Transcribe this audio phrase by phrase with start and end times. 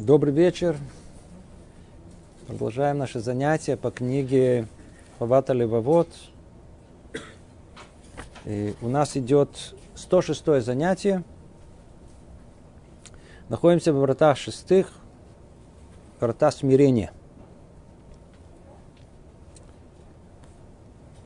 [0.00, 0.78] Добрый вечер.
[2.46, 4.66] Продолжаем наше занятие по книге
[5.18, 6.08] Хавата Левовод.
[8.46, 11.22] И у нас идет 106 занятие.
[13.50, 14.90] Находимся в вратах шестых,
[16.18, 17.12] врата смирения.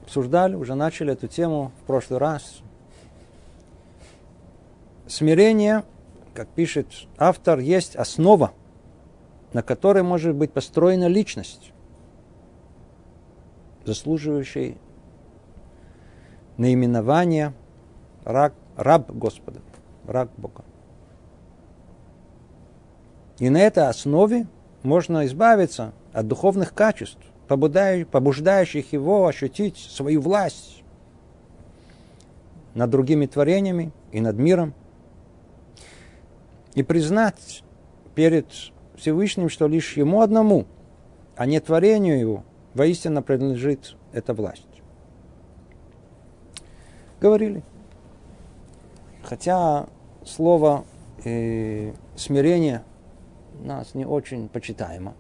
[0.03, 2.61] Обсуждали, уже начали эту тему в прошлый раз.
[5.07, 5.85] Смирение,
[6.35, 6.89] как пишет
[7.19, 8.53] автор, есть основа–
[9.55, 11.73] на которой может быть построена личность,
[13.85, 14.77] заслуживающая
[16.57, 17.55] наименования
[18.25, 19.61] раб, раб Господа,
[20.07, 20.65] раб Бога.
[23.39, 24.49] И на этой основе
[24.83, 30.83] можно избавиться от духовных качеств, побуждающих его ощутить свою власть
[32.75, 34.75] над другими творениями и над миром,
[36.75, 37.63] и признать
[38.17, 38.47] перед
[39.05, 40.65] Всевышним, что лишь ему одному,
[41.37, 44.67] а не творению его, воистину принадлежит эта власть.
[47.21, 47.63] Говорили.
[49.23, 49.89] Хотя
[50.25, 50.87] слово
[51.23, 52.83] э, смирение
[53.63, 55.13] нас не очень почитаемо.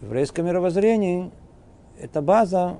[0.00, 1.30] В еврейском мировоззрении
[2.00, 2.78] это база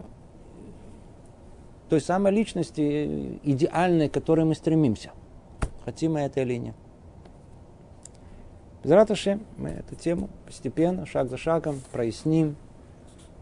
[1.88, 5.12] той самой личности идеальной, к которой мы стремимся.
[5.84, 6.74] Хотим мы это или нет.
[8.86, 12.54] Безраташем мы эту тему постепенно, шаг за шагом проясним.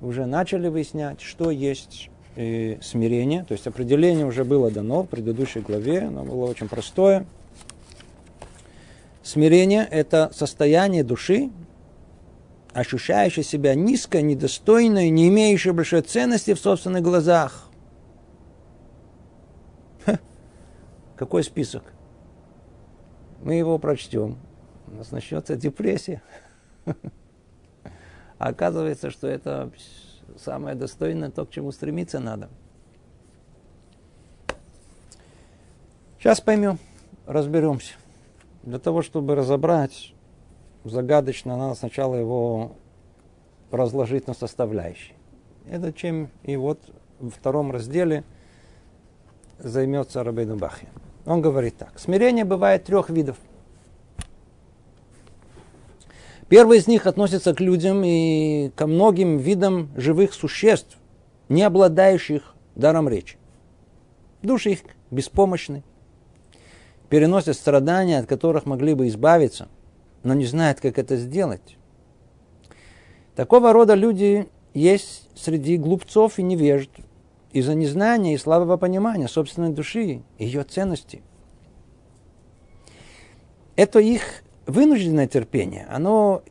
[0.01, 3.45] Уже начали выяснять, что есть э, смирение.
[3.45, 7.27] То есть определение уже было дано в предыдущей главе, оно было очень простое.
[9.23, 11.51] Смирение– это состояние души,
[12.73, 17.69] ощущающее себя низко, недостойной, не имеющее большой ценности в собственных глазах.
[20.07, 20.19] Ха,
[21.17, 21.83] какой список?
[23.43, 24.39] Мы его прочтем
[24.95, 26.23] у нас начнется депрессия.
[26.87, 26.95] А
[28.39, 29.71] оказывается, что это
[30.39, 32.49] самое достойное, то, к чему стремиться надо.
[36.19, 36.79] Сейчас поймем,
[37.27, 37.95] разберемся.
[38.63, 40.15] Для того, чтобы разобрать
[40.85, 42.77] загадочно, надо сначала его
[43.71, 45.17] разложить на составляющие.
[45.69, 46.81] Это чем и вот
[47.19, 48.23] во втором разделе
[49.59, 50.89] займется Рабейну Бахи.
[51.27, 51.99] Он говорит так.
[51.99, 53.37] Смирение бывает трех видов–
[56.55, 60.97] Первый из них относится к людям и ко многим видам живых существ,
[61.49, 63.39] не обладающих даром речи.
[64.41, 64.79] Души их
[65.11, 65.83] беспомощны,
[67.09, 69.67] переносят страдания, от которых могли бы избавиться,
[70.23, 71.77] но не знают, как это сделать.
[73.35, 76.91] Такого рода люди есть среди глупцов и невежд
[77.51, 81.21] из-за незнания и слабого понимания собственной души, ее ценности.
[83.75, 86.43] Это их вынужденное терпение, оно,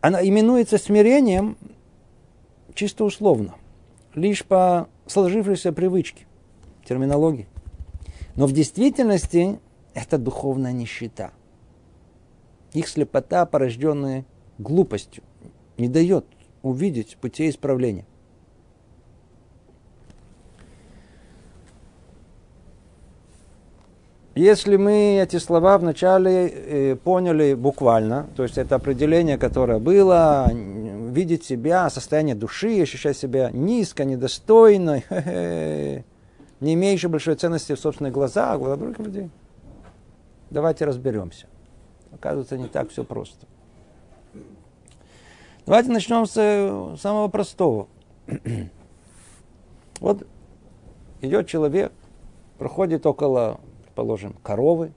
[0.00, 1.56] оно именуется смирением
[2.74, 3.54] чисто условно,
[4.14, 6.26] лишь по сложившейся привычке,
[6.84, 7.48] терминологии.
[8.36, 9.60] Но в действительности
[9.94, 11.32] это духовная нищета.
[12.72, 14.24] Их слепота, порожденная
[14.58, 15.22] глупостью,
[15.78, 16.26] не дает
[16.62, 18.06] увидеть путей исправления.
[24.34, 31.44] Если мы эти слова вначале э, поняли буквально, то есть это определение, которое было, видеть
[31.44, 35.02] себя, состояние души, ощущать себя низко, недостойно,
[36.60, 39.30] не имеющей большой ценности в собственных глазах, в глазах других людей.
[40.50, 41.46] Давайте разберемся.
[42.12, 43.46] Оказывается, не так все просто.
[45.64, 47.86] Давайте начнем с самого простого.
[50.00, 50.26] вот
[51.20, 51.92] идет человек,
[52.58, 53.60] проходит около
[53.94, 54.92] предположим, коровы,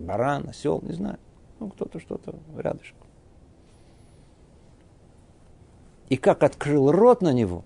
[0.00, 1.18] баран, осел, не знаю.
[1.60, 3.06] Ну, кто-то что-то рядышком.
[6.08, 7.64] И как открыл рот на него,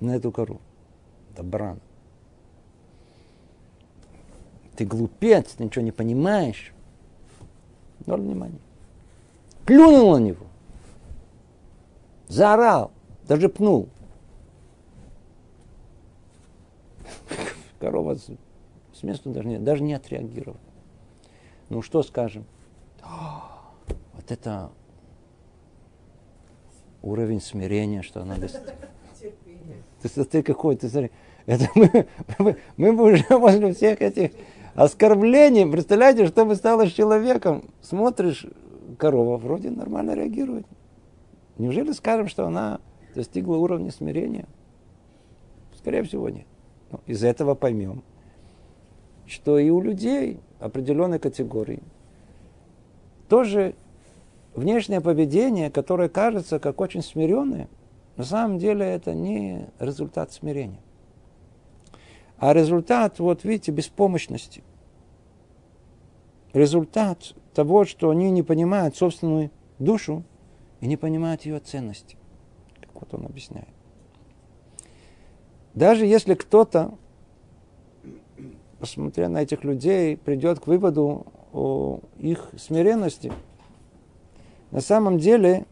[0.00, 0.60] на эту корову.
[1.34, 1.80] Да баран.
[4.76, 6.74] Ты глупец, ты ничего не понимаешь.
[8.04, 8.60] Ноль внимания.
[9.64, 10.46] Плюнул на него.
[12.28, 12.90] Заорал,
[13.26, 13.88] даже пнул.
[17.84, 20.60] Корова с, места даже не, даже не отреагировала.
[21.68, 22.46] Ну что скажем?
[24.14, 24.70] вот это
[27.02, 28.52] уровень смирения, что она без...
[30.00, 31.10] Ты смотри, какой, ты смотри.
[31.44, 32.06] Это мы,
[32.38, 34.30] мы, мы бы уже после всех этих
[34.74, 37.70] оскорблений, представляете, что бы стало с человеком.
[37.82, 38.46] Смотришь,
[38.98, 40.66] корова вроде нормально реагирует.
[41.58, 42.80] Неужели скажем, что она
[43.14, 44.46] достигла уровня смирения?
[45.76, 46.46] Скорее всего, нет.
[46.94, 48.04] Ну, из этого поймем,
[49.26, 51.82] что и у людей определенной категории
[53.28, 53.74] тоже
[54.54, 57.68] внешнее поведение, которое кажется как очень смиренное,
[58.16, 60.78] на самом деле это не результат смирения.
[62.38, 64.62] А результат, вот видите, беспомощности.
[66.52, 69.50] Результат того, что они не понимают собственную
[69.80, 70.22] душу
[70.80, 72.16] и не понимают ее ценности.
[72.80, 73.73] Как вот он объясняет.
[75.74, 76.94] Даже если кто-то,
[78.78, 83.32] посмотря на этих людей, придет к выводу о их смиренности,
[84.70, 85.66] на самом деле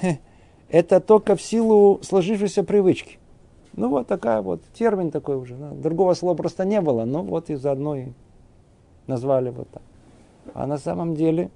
[0.68, 3.18] это только в силу сложившейся привычки.
[3.74, 5.56] Ну вот такая вот, термин такой уже.
[5.56, 8.12] Другого слова просто не было, но вот из одной
[9.06, 9.82] назвали вот так.
[10.54, 11.50] А на самом деле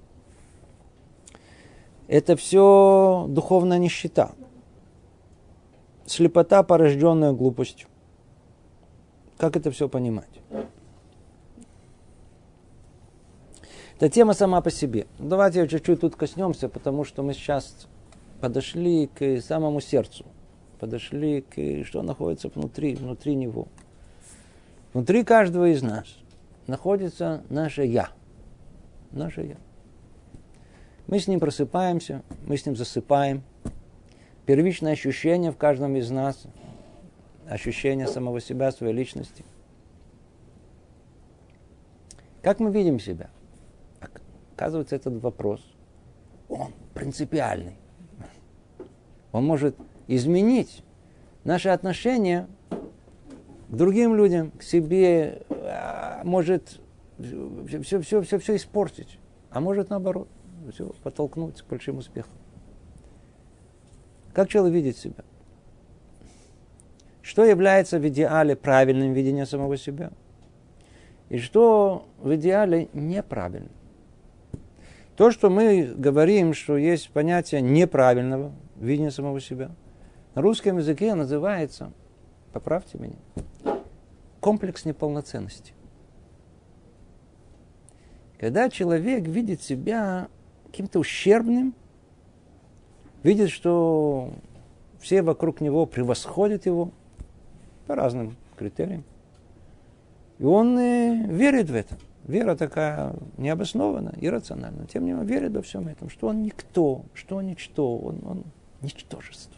[2.07, 4.31] это все духовная нищета.
[6.07, 7.89] Слепота, порожденная глупостью.
[9.37, 10.39] Как это все понимать?
[13.97, 15.05] Это тема сама по себе.
[15.19, 17.87] Давайте я чуть-чуть тут коснемся, потому что мы сейчас
[18.39, 20.25] подошли к самому сердцу.
[20.79, 23.67] Подошли к, что находится внутри, внутри него.
[24.93, 26.05] Внутри каждого из нас
[26.67, 28.11] находится наше «я».
[29.11, 29.57] Наше «я».
[31.07, 33.43] Мы с ним просыпаемся, мы с ним засыпаем.
[34.47, 36.47] Первичное ощущение в каждом из нас,
[37.49, 39.43] ощущение самого себя, своей личности.
[42.41, 43.29] Как мы видим себя?
[44.55, 45.61] Оказывается, этот вопрос,
[46.47, 47.75] он принципиальный.
[49.33, 49.75] Он может
[50.07, 50.81] изменить
[51.43, 56.79] наши отношения к другим людям, к себе, а, может
[57.19, 60.29] все, все, все, все испортить, а может наоборот,
[60.71, 62.36] все подтолкнуть к большим успехам.
[64.37, 65.23] Как человек видит себя?
[67.23, 70.11] Что является в идеале правильным видением самого себя?
[71.29, 73.71] И что в идеале неправильно?
[75.15, 79.71] То, что мы говорим, что есть понятие неправильного видения самого себя,
[80.35, 81.91] на русском языке называется,
[82.53, 83.79] поправьте меня,
[84.39, 85.73] комплекс неполноценности.
[88.39, 90.27] Когда человек видит себя
[90.67, 91.73] каким-то ущербным,
[93.23, 94.31] видит, что
[94.99, 96.91] все вокруг него превосходят его
[97.85, 99.03] по разным критериям,
[100.39, 101.97] и он э, верит в это.
[102.25, 104.85] Вера такая необоснованная, иррациональная.
[104.85, 108.43] Тем не менее, верит во всем этом, что он никто, что он ничто, он, он
[108.81, 109.57] ничтожество.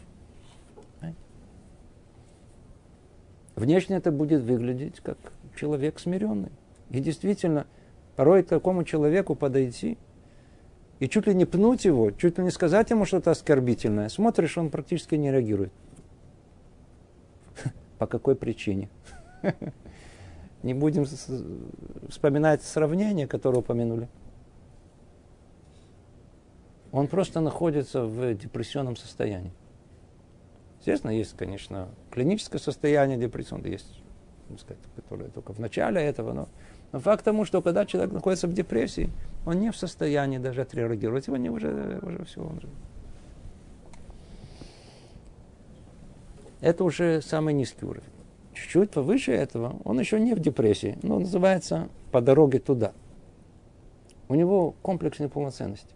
[3.60, 5.18] Внешне это будет выглядеть как
[5.54, 6.50] человек смиренный.
[6.88, 7.66] И действительно,
[8.16, 9.98] порой к такому человеку подойти
[11.00, 14.70] и чуть ли не пнуть его, чуть ли не сказать ему что-то оскорбительное, смотришь, он
[14.70, 15.72] практически не реагирует.
[17.98, 18.88] По какой причине?
[20.62, 21.06] Не будем
[22.10, 24.10] вспоминать сравнение, которое упомянули.
[26.92, 29.54] Он просто находится в депрессионном состоянии.
[30.80, 34.02] Естественно, есть, конечно, клиническое состояние депрессии, есть,
[34.58, 36.48] сказать, которое только в начале этого, но,
[36.92, 39.10] но факт тому, что когда человек находится в депрессии,
[39.46, 42.68] он не в состоянии даже отреагировать, его не уже, уже все, он же...
[46.60, 48.04] Это уже самый низкий уровень.
[48.52, 52.92] Чуть-чуть повыше этого, он еще не в депрессии, но называется по дороге туда.
[54.28, 55.94] У него комплекс неполноценности.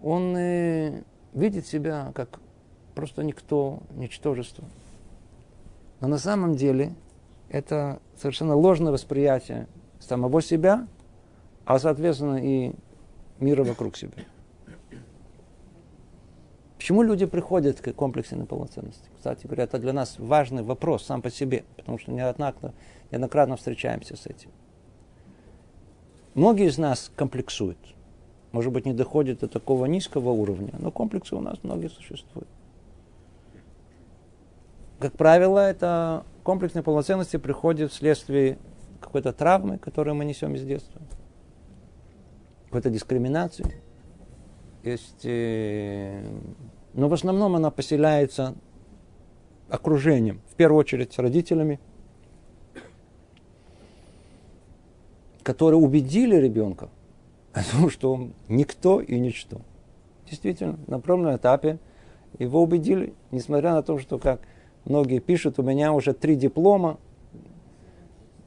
[0.00, 1.02] Он э,
[1.34, 2.40] видит себя как
[2.94, 4.64] просто никто, ничтожество.
[6.00, 6.94] Но на самом деле
[7.48, 9.66] это совершенно ложное восприятие
[10.00, 10.86] самого себя,
[11.64, 12.72] а соответственно и
[13.40, 14.12] мира вокруг себя.
[16.76, 19.10] Почему люди приходят к комплексу неполноценности?
[19.16, 22.72] Кстати говоря, это для нас важный вопрос сам по себе, потому что неоднократно,
[23.10, 24.50] неоднократно встречаемся с этим.
[26.34, 27.78] Многие из нас комплексуют.
[28.52, 32.48] Может быть, не доходят до такого низкого уровня, но комплексы у нас многие существуют.
[34.98, 38.58] Как правило, это комплекс неполноценности приходит вследствие
[39.00, 41.00] какой-то травмы, которую мы несем из детства,
[42.64, 43.80] какой-то дискриминации.
[44.82, 46.22] Есть, э,
[46.94, 48.54] но в основном она поселяется
[49.68, 51.78] окружением, в первую очередь с родителями,
[55.44, 56.88] которые убедили ребенка
[57.52, 59.60] о том, что он никто и ничто.
[60.28, 61.78] Действительно, на пробном этапе
[62.38, 64.40] его убедили, несмотря на то, что как
[64.88, 66.98] Многие пишут, у меня уже три диплома,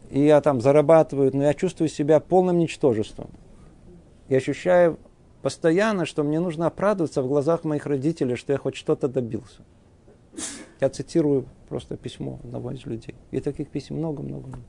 [0.09, 3.29] и я там зарабатываю, но я чувствую себя полным ничтожеством.
[4.27, 4.97] И ощущаю
[5.43, 9.61] постоянно, что мне нужно оправдываться в глазах моих родителей, что я хоть что-то добился.
[10.79, 13.15] Я цитирую просто письмо одного из людей.
[13.29, 14.63] И таких писем много-много-много.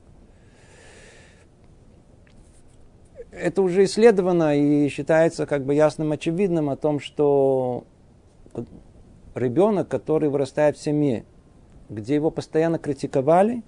[3.31, 7.85] это уже исследовано и считается как бы ясным, очевидным о том, что
[9.33, 11.25] ребенок, который вырастает в семье,
[11.89, 13.63] где его постоянно критиковали,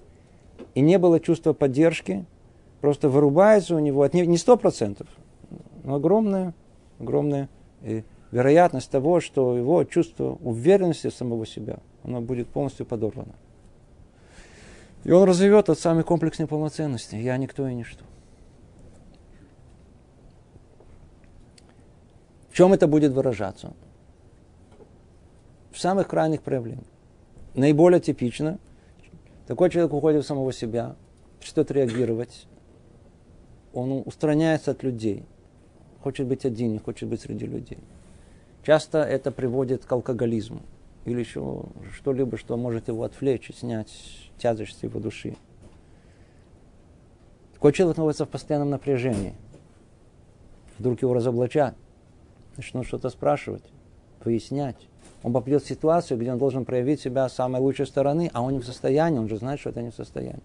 [0.74, 2.24] и не было чувства поддержки,
[2.80, 5.08] просто вырубается у него, не сто процентов,
[5.84, 6.54] но огромная,
[6.98, 7.48] огромная
[8.30, 13.34] вероятность того, что его чувство уверенности самого себя, оно будет полностью подорвано.
[15.04, 17.14] И он развивет тот самый комплекс неполноценности.
[17.14, 18.04] Я никто и ничто.
[22.50, 23.72] В чем это будет выражаться?
[25.70, 26.88] В самых крайних проявлениях.
[27.56, 28.58] Наиболее типично.
[29.46, 30.94] Такой человек уходит в самого себя,
[31.40, 32.46] что-то реагировать.
[33.72, 35.24] Он устраняется от людей.
[36.02, 37.78] Хочет быть один, не хочет быть среди людей.
[38.62, 40.60] Часто это приводит к алкоголизму
[41.06, 43.90] или еще что-либо, что может его отвлечь снять
[44.36, 45.34] тяжесть его души.
[47.54, 49.34] Такой человек находится в постоянном напряжении.
[50.78, 51.74] Вдруг его разоблачат,
[52.58, 53.64] начнут что-то спрашивать,
[54.22, 54.76] выяснять.
[55.26, 58.52] Он попадет в ситуацию, где он должен проявить себя с самой лучшей стороны, а он
[58.52, 60.44] не в состоянии, он же знает, что это не в состоянии.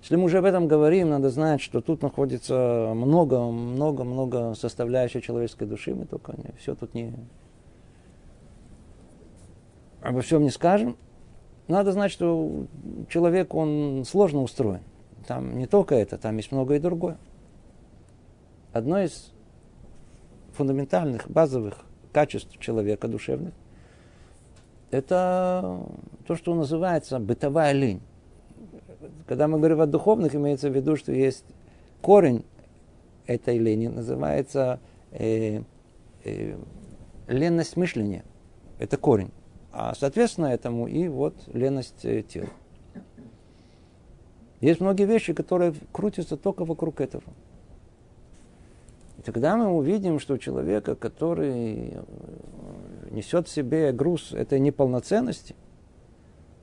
[0.00, 5.22] Если мы уже об этом говорим, надо знать, что тут находится много, много, много составляющих
[5.22, 5.94] человеческой души.
[5.94, 7.14] Мы только не, все тут не...
[10.00, 10.96] Обо всем не скажем.
[11.68, 12.66] Надо знать, что
[13.08, 14.82] человек, он сложно устроен.
[15.28, 17.16] Там не только это, там есть многое другое.
[18.72, 19.32] Одно из
[20.54, 23.52] фундаментальных, базовых качеств человека душевных,
[24.90, 25.80] это
[26.26, 28.02] то, что называется бытовая лень.
[29.26, 31.44] Когда мы говорим о духовных, имеется в виду, что есть
[32.02, 32.44] корень
[33.26, 34.80] этой лени, называется
[35.12, 35.62] э,
[36.24, 36.56] э,
[37.26, 38.24] ленность мышления.
[38.78, 39.30] Это корень.
[39.72, 42.50] А соответственно этому и вот леность э, тела.
[44.60, 47.24] Есть многие вещи, которые крутятся только вокруг этого.
[49.22, 52.02] И тогда мы увидим, что у человека, который э,
[53.12, 55.54] несет в себе груз этой неполноценности,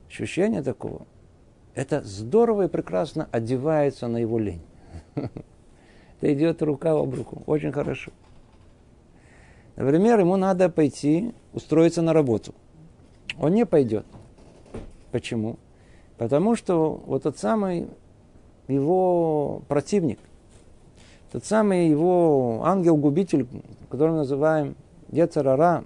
[0.08, 1.06] ощущение такого,
[1.74, 4.60] это здорово и прекрасно одевается на его лень.
[5.14, 7.42] Это идет рука об руку.
[7.46, 8.12] Очень хорошо.
[9.76, 12.54] Например, ему надо пойти устроиться на работу.
[13.38, 14.04] Он не пойдет.
[15.12, 15.56] Почему?
[16.18, 17.88] Потому что вот тот самый
[18.68, 20.18] его противник,
[21.32, 23.46] тот самый его ангел-губитель,
[23.88, 24.74] который мы называем
[25.10, 25.84] Ецарара,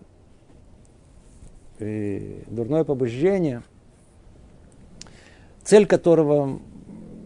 [1.78, 3.62] дурное побуждение,
[5.62, 6.60] цель которого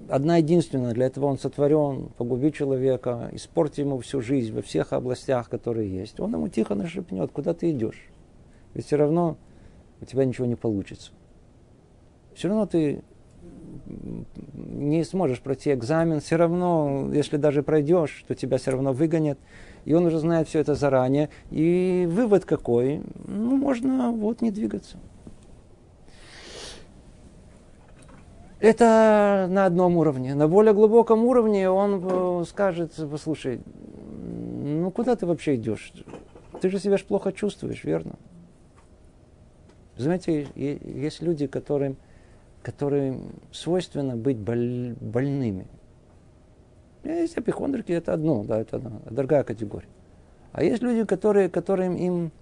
[0.09, 5.49] одна единственная, для этого он сотворен, погубить человека, испортить ему всю жизнь во всех областях,
[5.49, 8.09] которые есть, он ему тихо нашепнет, куда ты идешь.
[8.75, 9.37] Ведь все равно
[10.01, 11.13] у тебя ничего не получится.
[12.35, 13.03] Все равно ты
[14.55, 19.39] не сможешь пройти экзамен, все равно, если даже пройдешь, то тебя все равно выгонят.
[19.85, 21.31] И он уже знает все это заранее.
[21.51, 23.03] И вывод какой?
[23.27, 24.99] Ну, можно вот не двигаться.
[28.61, 30.35] Это на одном уровне.
[30.35, 33.61] На более глубоком уровне он э, скажет, послушай,
[34.79, 35.93] ну куда ты вообще идешь?
[36.61, 38.17] Ты же себя ж плохо чувствуешь, верно?
[39.97, 41.97] Знаете, есть люди, которым,
[42.63, 45.67] которым свойственно быть боль, больными.
[47.05, 49.89] Есть апихондрики, это одно, да, это одна, другая категория.
[50.53, 52.33] А есть люди, которые, которым им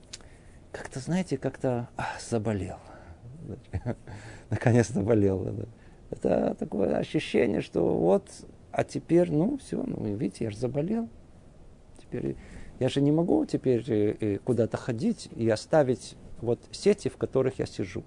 [0.72, 2.78] как-то, знаете, как-то а, заболел.
[4.50, 5.44] Наконец-то болел.
[5.44, 5.64] Да.
[6.10, 8.28] Это такое ощущение, что вот,
[8.72, 11.08] а теперь, ну, все, ну, видите, я же заболел.
[12.00, 12.36] Теперь
[12.78, 17.58] я же не могу теперь э, э, куда-то ходить и оставить вот сети, в которых
[17.58, 18.04] я сижу.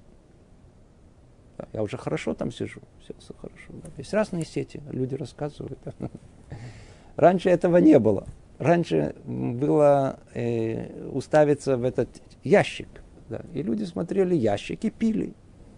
[1.59, 3.73] Да, я уже хорошо там сижу, все, все хорошо.
[3.83, 3.89] Да.
[3.97, 5.77] Есть разные сети, люди рассказывают.
[7.17, 8.25] Раньше этого не было.
[8.59, 12.09] Раньше было э, уставиться в этот
[12.43, 12.87] ящик.
[13.27, 15.33] Да, и люди смотрели ящик и пили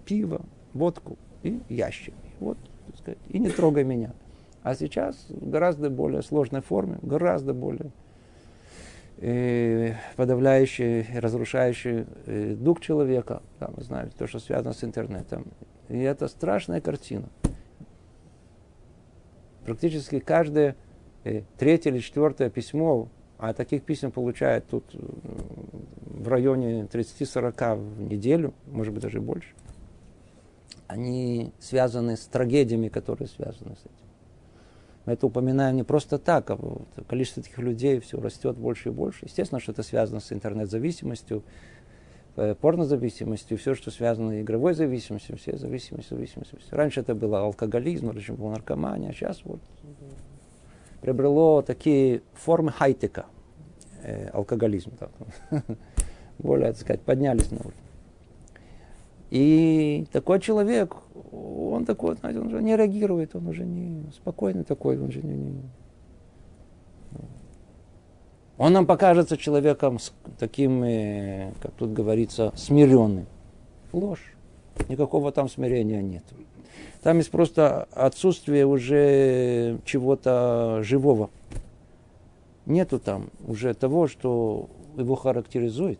[0.05, 0.41] пиво,
[0.73, 2.13] водку и ящик.
[2.39, 4.13] Вот, так сказать, и не трогай меня.
[4.61, 7.91] А сейчас в гораздо более сложной форме, гораздо более
[10.15, 13.43] подавляющий, разрушающий э, дух человека.
[13.59, 15.45] Да, мы знаем то, что связано с интернетом.
[15.89, 17.29] И это страшная картина.
[19.63, 20.75] Практически каждое
[21.23, 28.01] э, третье или четвертое письмо, а таких писем получают тут э, в районе 30-40 в
[28.01, 29.53] неделю, может быть даже больше,
[30.87, 34.00] они связаны с трагедиями, которые связаны с этим.
[35.05, 36.58] Мы это упоминаем не просто так, а
[37.08, 39.25] количество таких людей все растет больше и больше.
[39.25, 41.43] Естественно, что это связано с интернет-зависимостью,
[42.36, 46.55] э, порнозависимостью, все, что связано с игровой зависимостью, все зависимости, зависимости.
[46.70, 49.60] Раньше это было алкоголизм, раньше была наркомания, а сейчас вот
[51.01, 53.25] приобрело такие формы хай-тека,
[54.03, 54.91] э, алкоголизм.
[54.98, 55.12] Так.
[56.38, 57.90] Более, так сказать, поднялись на уровень.
[59.31, 60.95] И такой человек,
[61.31, 65.33] он такой, знаете, он уже не реагирует, он уже не спокойный такой, он же не,
[65.33, 65.61] не,
[68.61, 69.97] он нам покажется человеком
[70.38, 73.25] таким, э, как тут говорится, смиренным.
[73.91, 74.35] Ложь.
[74.88, 76.23] Никакого там смирения нет.
[77.01, 81.31] Там есть просто отсутствие уже чего-то живого.
[82.67, 86.00] Нету там уже того, что его характеризует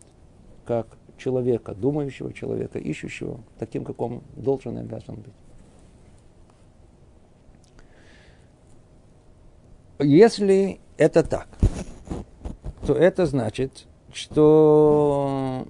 [0.64, 0.86] как
[1.22, 5.32] человека, думающего человека, ищущего, таким, каком должен и обязан быть.
[10.00, 11.48] Если это так,
[12.86, 15.66] то это значит, что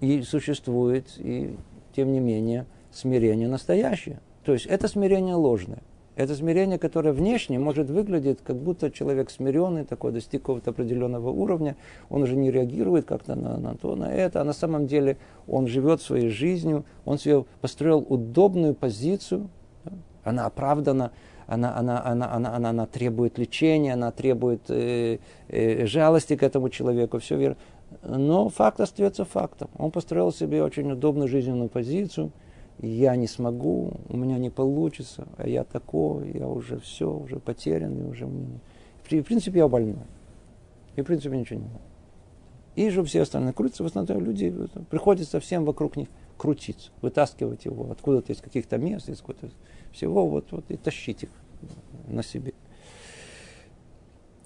[0.00, 1.56] и существует, и
[1.94, 4.20] тем не менее, смирение настоящее.
[4.44, 5.82] То есть это смирение ложное.
[6.16, 11.76] Это смирение, которое внешне может выглядеть, как будто человек смиренный, такой достиг какого-то определенного уровня,
[12.08, 15.66] он уже не реагирует как-то на, на то, на это, а на самом деле он
[15.66, 19.50] живет своей жизнью, он себе построил удобную позицию,
[19.84, 19.92] да?
[20.24, 21.12] она оправдана,
[21.46, 25.18] она, она, она, она, она, она требует лечения, она требует э,
[25.48, 27.56] э, жалости к этому человеку, все верно.
[28.02, 29.68] Но факт остается фактом.
[29.76, 32.32] Он построил себе очень удобную жизненную позицию.
[32.78, 37.98] Я не смогу, у меня не получится, а я такой, я уже все, уже потерян,
[37.98, 38.60] и уже мне...
[39.02, 40.04] В принципе, я больной.
[40.96, 41.80] И, в принципе, ничего не могу.
[42.74, 44.54] И же все остальные крутятся, в основном люди,
[44.90, 49.50] приходится всем вокруг них крутиться, вытаскивать его откуда-то из каких-то мест, из какого-то
[49.92, 51.30] всего, вот, вот, и тащить их
[52.06, 52.52] на себе.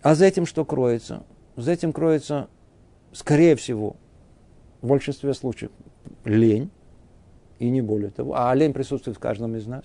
[0.03, 1.25] А за этим что кроется?
[1.57, 2.49] За этим кроется,
[3.13, 3.97] скорее всего,
[4.81, 5.73] в большинстве случаев,
[6.25, 6.71] лень,
[7.61, 8.35] и не более того.
[8.35, 9.85] А лень присутствует в каждом из нас.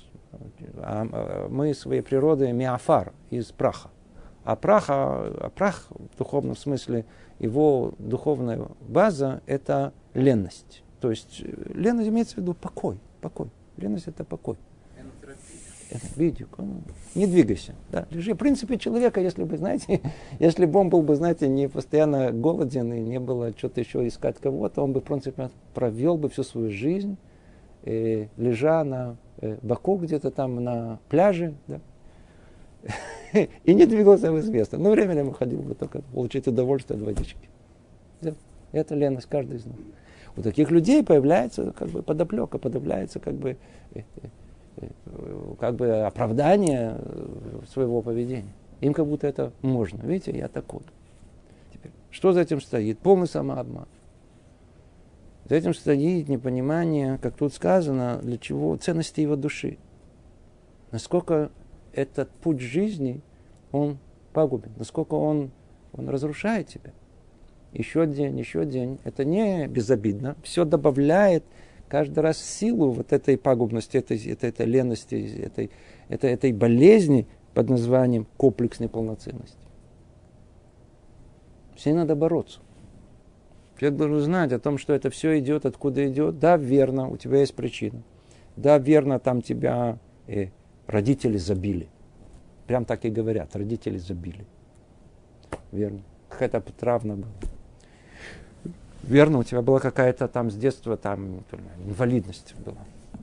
[0.78, 3.90] А, а мы своей природой миафар, из праха.
[4.46, 7.06] А, праха, а прах в духовном смысле,
[7.38, 10.84] его духовная база– это ленность.
[11.02, 13.50] То есть э, леность имеется в виду покой, покой.
[13.76, 14.56] Леность– это покой.
[16.16, 16.48] Видео.
[17.14, 17.76] Не двигайся.
[17.92, 18.34] Да, лежи.
[18.34, 20.02] В принципе, человека, если бы, знаете,
[20.40, 24.38] если бы он был бы, знаете, не постоянно голоден и не было что-то еще искать
[24.40, 27.18] кого-то, он бы, в принципе, провел бы всю свою жизнь,
[27.86, 31.80] э, лежа на э, боку где-то там на пляже, да,
[33.63, 34.78] и не двигался бы с места.
[34.78, 37.50] Но временем ходил бы только получить удовольствие от водички.
[38.71, 39.78] Это леность каждый из нас.
[40.36, 43.58] У таких людей появляется как бы подоплека, подавляется как бы
[43.93, 44.02] э,
[45.60, 46.98] как бы оправдание
[47.71, 48.54] своего поведения.
[48.82, 50.02] Им как будто это можно.
[50.02, 50.82] Видите, я такой.
[51.74, 53.00] Теперь, что за этим стоит?
[53.00, 53.88] Полный самообман.
[55.46, 59.78] За этим стоит непонимание, как тут сказано, для чего ценности его души.
[60.92, 61.52] Насколько
[61.94, 63.22] этот путь жизни,
[63.72, 64.00] он
[64.34, 65.52] пагубен, насколько он,
[65.94, 66.92] он разрушает тебя.
[67.74, 69.00] Еще день, еще день.
[69.04, 70.36] Это не безобидно.
[70.44, 71.44] Все добавляет
[71.90, 75.72] каждый раз силу вот этой пагубности, этой, этой, этой лености, этой,
[76.08, 79.58] этой, этой болезни под названием комплексной полноценности.
[81.76, 82.62] Все надо бороться.
[83.80, 86.40] Человек должен знать о том, что это все идет, откуда идет.
[86.40, 88.02] Да, верно, у тебя есть причина.
[88.56, 90.48] Да, верно, там тебя э,
[90.88, 91.88] родители забили.
[92.68, 94.46] Прям так и говорят, родители забили.
[95.72, 96.02] Верно.
[96.30, 97.32] Какая-то травма была
[99.08, 101.44] верно, у тебя была какая-то там с детства там
[101.86, 102.78] инвалидность была.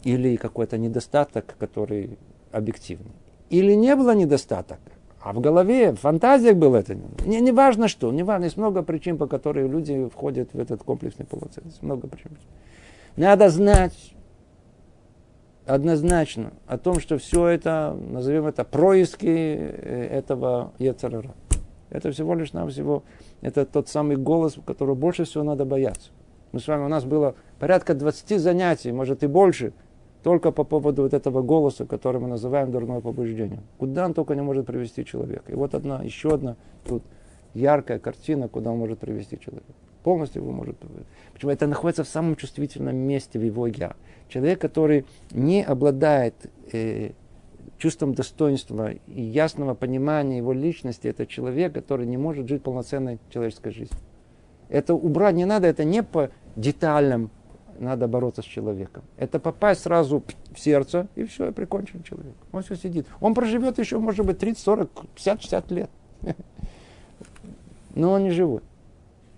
[0.04, 2.18] Или какой-то недостаток, который
[2.50, 3.12] объективный.
[3.50, 4.80] Или не было недостаток,
[5.24, 6.96] а в голове, в фантазиях было это.
[7.24, 8.44] Не, не важно что, не важно.
[8.44, 11.82] Есть много причин, по которым люди входят в этот комплексный полноценность.
[11.82, 12.36] Много причин.
[13.16, 14.14] Надо знать
[15.64, 21.34] однозначно о том, что все это, назовем это, происки э, этого Ецарара.
[21.90, 23.04] Это всего лишь нам всего
[23.42, 26.10] это тот самый голос, которого больше всего надо бояться.
[26.50, 29.72] Мы с вами, у нас было порядка 20 занятий, может и больше,
[30.22, 33.60] только по поводу вот этого голоса, который мы называем дурное побуждение.
[33.78, 35.50] Куда он только не может привести человека.
[35.50, 37.02] И вот одна, еще одна тут
[37.54, 39.66] яркая картина, куда он может привести человека.
[40.04, 40.76] Полностью его может.
[41.32, 41.50] Почему?
[41.50, 43.94] Это находится в самом чувствительном месте в его я.
[44.28, 46.34] Человек, который не обладает
[46.72, 47.12] э,
[47.78, 53.72] чувством достоинства и ясного понимания его личности, это человек, который не может жить полноценной человеческой
[53.72, 53.98] жизнью.
[54.68, 57.30] Это убрать не надо, это не по деталям
[57.78, 59.02] надо бороться с человеком.
[59.16, 62.34] Это попасть сразу в сердце, и все, и прикончен человек.
[62.52, 63.06] Он все сидит.
[63.20, 65.90] Он проживет еще, может быть, 30, 40, 50, 60 лет.
[67.94, 68.62] Но он не живой.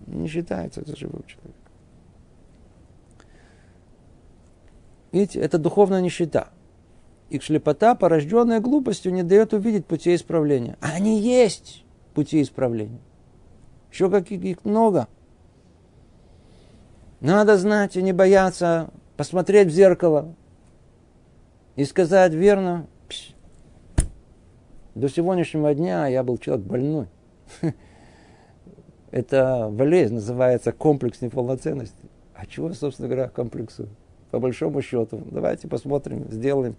[0.07, 1.55] Не считается за живой человек.
[5.11, 6.49] Видите, это духовная нищета.
[7.29, 10.77] их слепота, порожденная глупостью, не дает увидеть пути исправления.
[10.81, 12.99] Они есть пути исправления.
[13.91, 15.07] Еще каких их много.
[17.21, 20.35] Надо знать и не бояться посмотреть в зеркало
[21.75, 22.87] и сказать верно,
[24.95, 27.07] до сегодняшнего дня я был человек больной.
[29.11, 31.95] Это болезнь называется комплекс неполноценности.
[32.33, 33.87] А чего, собственно говоря, комплексу?
[34.31, 36.75] По большому счету, давайте посмотрим, сделаем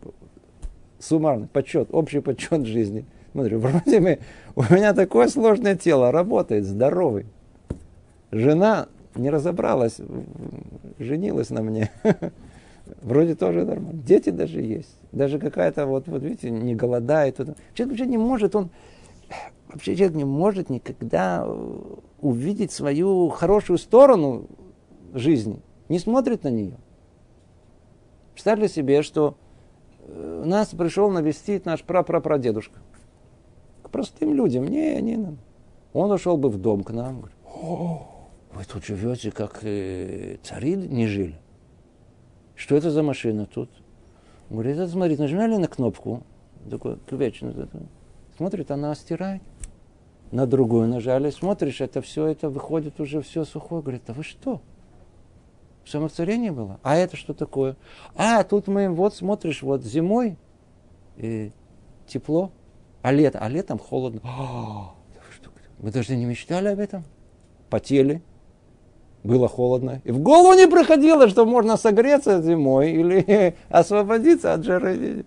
[0.99, 3.05] суммарный подсчет, общий подсчет жизни.
[3.33, 4.19] Смотри, вроде бы
[4.55, 7.27] у меня такое сложное тело, работает, здоровый.
[8.31, 10.01] Жена не разобралась,
[10.99, 11.91] женилась на мне.
[13.03, 14.01] Вроде тоже нормально.
[14.03, 14.97] Дети даже есть.
[15.13, 17.37] Даже какая-то, вот, вот видите, не голодает.
[17.37, 18.71] Человек вообще не может, он
[19.69, 21.75] вообще человек не может никогда э,
[22.21, 24.47] увидеть свою хорошую сторону
[25.15, 25.61] жизни.
[25.89, 26.77] Не смотрит на нее.
[28.33, 29.37] Представьте себе, что
[30.01, 32.79] э, нас пришел навестить наш прапрапрадедушка.
[33.83, 34.67] К простым людям.
[34.67, 35.39] Не, не надо.
[35.93, 37.23] Он ушел бы в дом к нам.
[37.23, 37.37] Говорит,
[38.57, 41.39] вы тут живете, как э, цари не жили.
[42.55, 43.71] Что это за машина тут?
[44.49, 46.23] Говорит, это, смотри, нажимали на кнопку,
[46.71, 47.43] такой ключ,
[48.37, 49.43] смотрит, она стирает.
[50.33, 53.83] На другую нажали, смотришь, это все, это выходит уже все сухое.
[53.83, 54.61] Говорит, а вы что?
[55.85, 56.81] Самовцарение было?
[56.83, 57.77] А это что такое?
[58.17, 60.37] А, тут мы, вот смотришь, вот зимой
[61.17, 61.53] и
[62.09, 62.51] тепло,
[63.03, 64.21] а, лето, а летом холодно.
[64.25, 64.95] А,
[65.79, 67.05] вы даже не мечтали об этом?
[67.71, 68.23] Потели,
[69.27, 70.01] было холодно.
[70.05, 75.25] И в голову не приходило, что можно согреться зимой или освободиться от жары.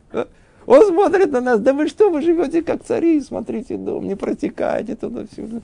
[0.65, 4.95] Он смотрит на нас, да вы что, вы живете как цари, смотрите дом, не протекайте
[4.95, 5.61] туда-сюда.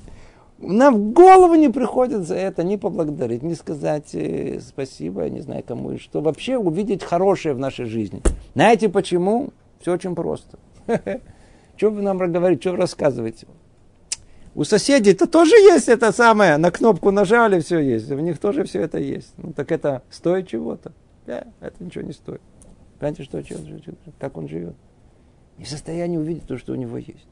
[0.58, 5.42] Нам в голову не приходит за это не поблагодарить, не сказать э, спасибо, я не
[5.42, 6.22] знаю кому и что.
[6.22, 8.22] Вообще увидеть хорошее в нашей жизни.
[8.54, 9.50] Знаете почему?
[9.82, 10.58] Все очень просто.
[11.78, 13.48] Что вы нам говорите, что вы рассказываете?
[14.56, 18.10] У соседей это тоже есть это самое, на кнопку нажали, все есть.
[18.10, 19.34] У них тоже все это есть.
[19.36, 20.94] Ну так это стоит чего-то?
[21.28, 22.42] Да, это ничего не стоит.
[22.98, 24.76] Понимаете, что, что, что, как он живет?
[25.58, 27.28] Не в состоянии увидеть то, что у него есть.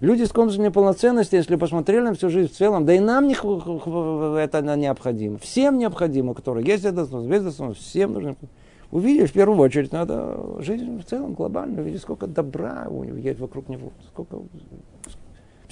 [0.00, 3.34] Люди с комплексом неполноценности, если посмотрели на всю жизнь в целом, да и нам не,
[3.34, 5.38] это необходимо.
[5.38, 8.36] Всем необходимо, которые есть это, без это, всем нужно.
[8.90, 13.38] Увидеть, в первую очередь, надо жизнь в целом глобально, увидеть, сколько добра у него есть
[13.38, 14.40] вокруг него, сколько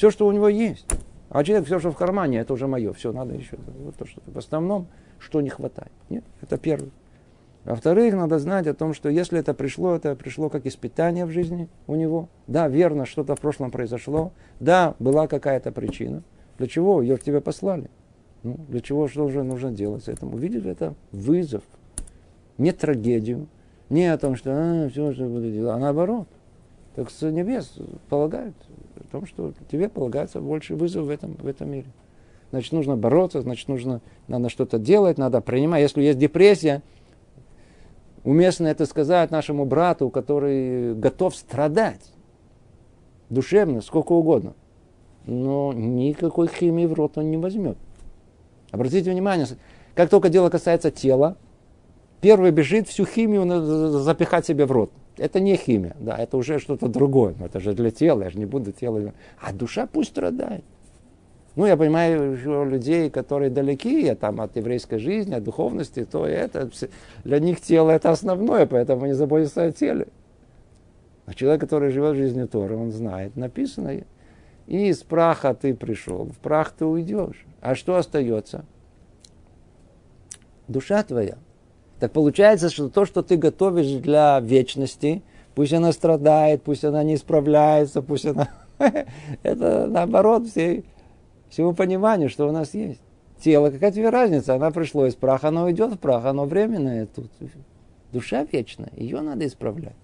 [0.00, 0.86] все, что у него есть.
[1.28, 2.94] А человек, все, что в кармане, это уже мое.
[2.94, 3.58] Все, надо еще.
[3.84, 4.86] Вот то, что в основном,
[5.18, 5.92] что не хватает.
[6.08, 6.90] Нет, это первый.
[7.66, 11.68] Во-вторых, надо знать о том, что если это пришло, это пришло как испытание в жизни
[11.86, 12.30] у него.
[12.46, 14.32] Да, верно, что-то в прошлом произошло.
[14.58, 16.22] Да, была какая-то причина.
[16.56, 17.90] Для чего ее тебе послали?
[18.42, 20.32] Ну, для чего, что уже нужно делать с этим?
[20.32, 21.62] Увидеть это вызов.
[22.56, 23.48] Не трагедию.
[23.90, 26.26] Не о том, что а, все, что буду делать, а наоборот.
[26.94, 28.56] Так с небес полагают
[29.10, 31.86] о том, что тебе полагается больше вызов в этом, в этом мире.
[32.50, 35.82] Значит, нужно бороться, значит, нужно, надо что-то делать, надо принимать.
[35.82, 36.82] Если есть депрессия,
[38.24, 42.12] уместно это сказать нашему брату, который готов страдать
[43.28, 44.54] душевно, сколько угодно.
[45.26, 47.76] Но никакой химии в рот он не возьмет.
[48.70, 49.46] Обратите внимание,
[49.94, 51.36] как только дело касается тела,
[52.20, 54.92] первый бежит всю химию запихать себе в рот.
[55.20, 57.34] Это не химия, да, это уже что-то другое.
[57.38, 59.12] Но это же для тела, я же не буду тело.
[59.38, 60.64] А душа пусть страдает.
[61.56, 66.24] Ну, я понимаю еще людей, которые далеки я там, от еврейской жизни, от духовности, то
[66.24, 66.70] это,
[67.24, 70.06] для них тело это основное, поэтому не заботятся о теле.
[71.26, 74.00] А человек, который живет жизнью Тора, он знает, написано,
[74.66, 77.44] и из праха ты пришел, в прах ты уйдешь.
[77.60, 78.64] А что остается?
[80.66, 81.36] Душа твоя–
[82.00, 85.22] так получается, что то, что ты готовишь для вечности,
[85.54, 88.48] пусть она страдает, пусть она не справляется, пусть она...
[89.42, 90.86] Это наоборот всей,
[91.50, 93.00] всему пониманию, что у нас есть.
[93.38, 94.54] Тело, какая тебе разница?
[94.54, 97.30] Она пришло из праха, оно уйдет в прах, оно временное тут.
[98.12, 99.94] Душа вечная, ее надо исправлять.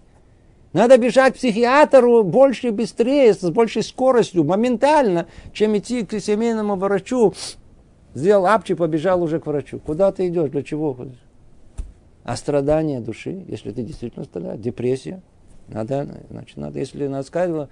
[0.75, 7.33] Надо бежать к психиатру больше, быстрее, с большей скоростью, моментально, чем идти к семейному врачу.
[8.15, 9.79] Сделал апчи, побежал уже к врачу.
[9.79, 10.51] Куда ты идешь?
[10.51, 11.26] Для чего ходишь?
[12.27, 15.23] А страдание души, если ты действительно страдаешь, депрессия,
[15.69, 17.69] надо, значит, надо, если она сказала,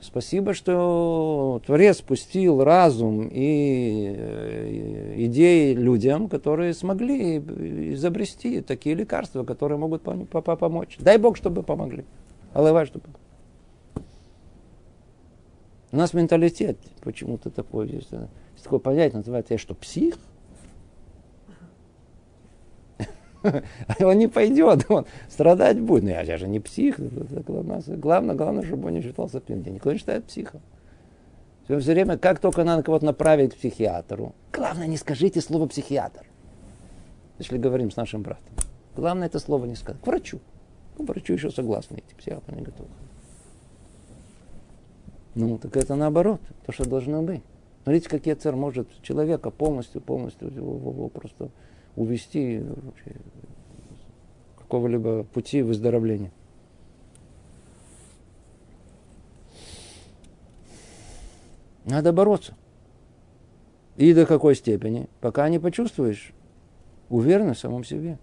[0.00, 9.76] спасибо, что Творец спустил разум и э, идеи людям, которые смогли изобрести такие лекарства, которые
[9.76, 10.96] могут помочь.
[10.98, 12.06] Дай Бог, чтобы помогли.
[12.54, 13.04] Аллах, чтобы.
[15.92, 18.10] У нас менталитет почему-то такой есть.
[18.10, 20.16] Есть такое понятие, называется, я что, псих?
[24.00, 26.04] Он не пойдет, он страдать будет.
[26.04, 26.98] Но я, я же не псих.
[26.98, 29.74] Главное, главное, чтобы он не считался пьяным.
[29.74, 30.60] Никто не считает психом.
[31.64, 36.24] Все, все время, как только надо кого-то направить к психиатру, главное, не скажите слово психиатр.
[37.38, 38.52] Если говорим с нашим братом.
[38.96, 40.00] Главное это слово не сказать.
[40.00, 40.40] К врачу.
[40.96, 42.86] К врачу еще согласны идти, психиатр не готов.
[45.34, 47.42] Ну, так это наоборот, то, что должно быть.
[47.84, 51.50] Смотрите, как Ецер может человека полностью, полностью его, его, его просто
[51.98, 52.62] увести
[54.56, 56.30] какого-либо пути выздоровления.
[61.84, 62.54] Надо бороться.
[63.96, 65.08] И до какой степени?
[65.20, 66.32] Пока не почувствуешь
[67.08, 68.18] уверенность в самом себе.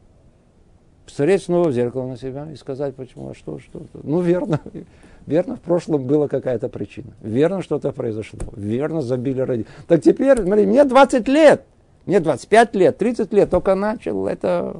[1.05, 3.99] Посмотреть снова в зеркало на себя и сказать, почему, а что, что, что.
[4.03, 4.61] Ну, верно.
[5.25, 7.13] Верно, в прошлом была какая-то причина.
[7.21, 8.39] Верно, что-то произошло.
[8.55, 9.73] Верно, забили родители.
[9.87, 11.65] Так теперь, смотри, мне 20 лет.
[12.05, 14.77] Мне 25 лет, 30 лет, только начал это...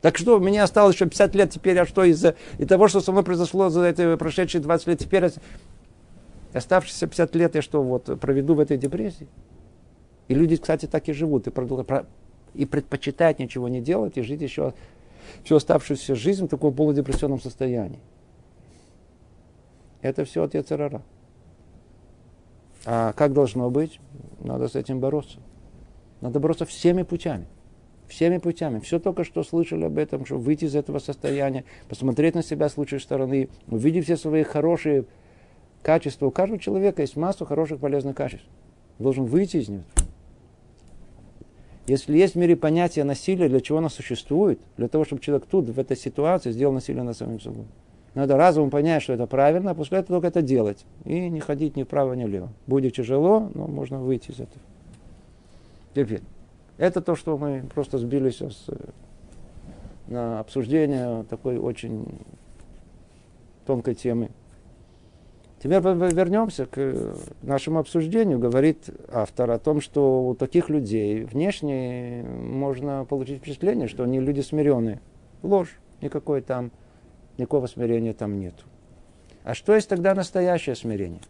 [0.00, 3.10] Так что, меня осталось еще 50 лет, теперь, а что из-за и того, что со
[3.10, 5.24] мной произошло за эти прошедшие 20 лет, теперь
[6.52, 9.28] оставшиеся 50 лет я что, вот, проведу в этой депрессии?
[10.28, 11.52] И люди, кстати, так и живут, и,
[12.54, 14.74] и предпочитают ничего не делать, и жить еще
[15.44, 18.00] всю оставшуюся жизнь в таком полудепрессионном состоянии.
[20.00, 21.02] Это все от Яцерара.
[22.84, 24.00] А как должно быть?
[24.40, 25.38] Надо с этим бороться.
[26.20, 27.46] Надо бороться всеми путями.
[28.08, 28.80] Всеми путями.
[28.80, 32.76] Все только что слышали об этом, чтобы выйти из этого состояния, посмотреть на себя с
[32.76, 35.04] лучшей стороны, увидеть все свои хорошие
[35.82, 36.26] качества.
[36.26, 38.46] У каждого человека есть массу хороших полезных качеств.
[38.98, 39.84] Должен выйти из него.
[41.86, 44.60] Если есть в мире понятие насилия, для чего оно существует?
[44.76, 47.64] Для того, чтобы человек тут, в этой ситуации, сделал насилие над самим собой.
[48.14, 50.84] Надо разумом понять, что это правильно, а после этого только это делать.
[51.04, 52.50] И не ходить ни вправо, ни влево.
[52.66, 54.60] Будет тяжело, но можно выйти из этого.
[55.94, 56.22] Теперь.
[56.76, 58.76] Это то, что мы просто сбились с, э,
[60.06, 62.20] на обсуждение такой очень
[63.66, 64.30] тонкой темы.
[65.60, 68.38] Теперь вернемся к нашему обсуждению.
[68.38, 74.40] Говорит автор о том, что у таких людей внешне можно получить впечатление, что они люди
[74.40, 75.00] смиренные.
[75.42, 75.80] Ложь.
[76.00, 76.70] Никакой там
[77.38, 78.54] никакого смирения там нет.
[79.42, 81.20] А что есть тогда настоящее смирение?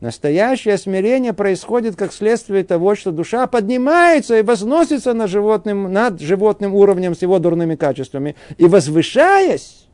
[0.00, 6.74] Настоящее смирение происходит как следствие того, что душа поднимается и возносится над животным, над животным
[6.74, 8.34] уровнем с его дурными качествами.
[8.56, 9.88] И возвышаясь,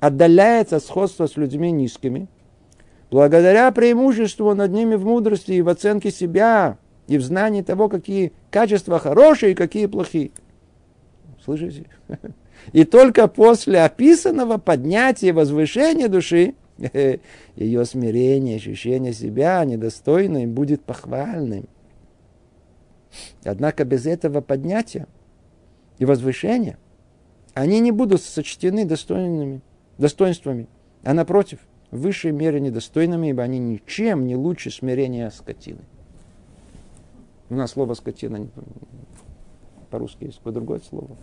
[0.00, 2.26] отдаляется от сходства с людьми низкими,
[3.10, 8.32] благодаря преимуществу над ними в мудрости и в оценке себя, и в знании того, какие
[8.50, 10.30] качества хорошие и какие плохие.
[11.44, 11.84] Слышите?
[12.72, 16.54] И только после описанного поднятия и возвышения души
[17.56, 21.68] ее смирение, ощущение себя недостойным будет похвальным.
[23.44, 25.06] Однако без этого поднятия
[25.98, 26.78] и возвышения
[27.54, 29.62] они не будут сочтены достойными,
[29.96, 30.66] достоинствами,
[31.02, 31.60] а напротив,
[31.90, 35.80] в высшей мере недостойными, ибо они ничем не лучше смирения скотины.
[37.48, 38.48] У нас слово скотина
[39.88, 41.16] по-русски есть какое другое слово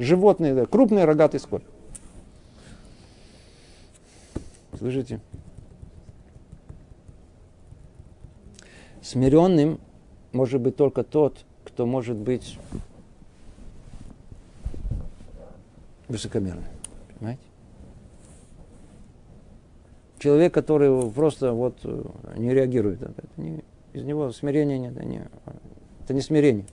[0.00, 1.62] животные, да, крупный рогатый скот.
[4.78, 5.20] Слышите?
[9.02, 9.80] Смиренным
[10.32, 12.58] может быть только тот, кто может быть
[16.08, 16.64] высокомерным.
[17.18, 17.42] Понимаете?
[20.18, 21.78] Человек, который просто вот
[22.36, 25.22] не реагирует, это не, из него смирения нет, это не,
[26.04, 26.66] это не смирение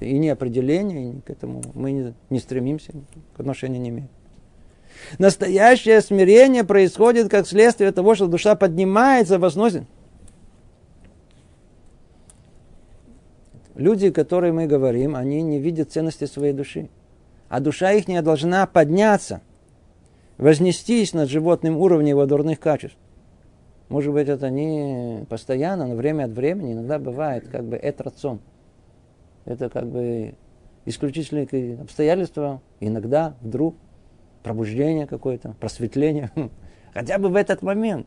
[0.00, 2.92] и не определение, и к этому мы не, не стремимся,
[3.36, 4.08] к отношению не имеем.
[5.18, 9.84] Настоящее смирение происходит как следствие того, что душа поднимается, возносит.
[13.74, 16.88] Люди, которые мы говорим, они не видят ценности своей души.
[17.48, 19.40] А душа их не должна подняться,
[20.36, 22.98] вознестись над животным уровнем его дурных качеств.
[23.88, 28.40] Может быть, это не постоянно, но время от времени иногда бывает как бы это рацион.
[29.46, 30.34] Это как бы
[30.84, 33.74] исключительные обстоятельства, иногда, вдруг,
[34.42, 36.30] пробуждение какое-то, просветление,
[36.94, 38.06] хотя бы в этот момент.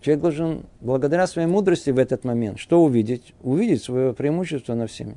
[0.00, 3.34] Человек должен, благодаря своей мудрости в этот момент, что увидеть?
[3.42, 5.16] Увидеть свое преимущество на всеми.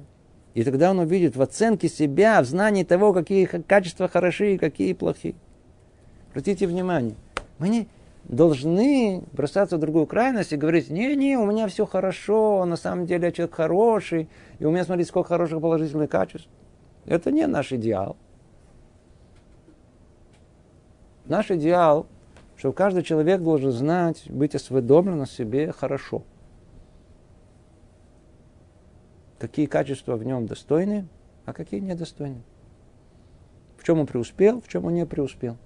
[0.53, 4.93] И тогда он увидит в оценке себя, в знании того, какие качества хороши и какие
[4.93, 5.35] плохие.
[6.31, 7.15] Обратите внимание,
[7.57, 7.87] мы не,
[8.25, 13.27] должны бросаться в другую крайность и говорить, не-не, у меня все хорошо, на самом деле
[13.27, 16.49] я человек хороший, и у меня, смотрите, сколько хороших положительных качеств.
[17.05, 18.17] Это не наш идеал.
[21.25, 22.07] Наш идеал,
[22.57, 26.23] что каждый человек должен знать, быть осведомлен о себе хорошо.
[29.41, 31.07] какие качества в нем достойны,
[31.45, 32.43] а какие недостойны.
[33.75, 35.57] В чем он преуспел, в чем он не преуспел.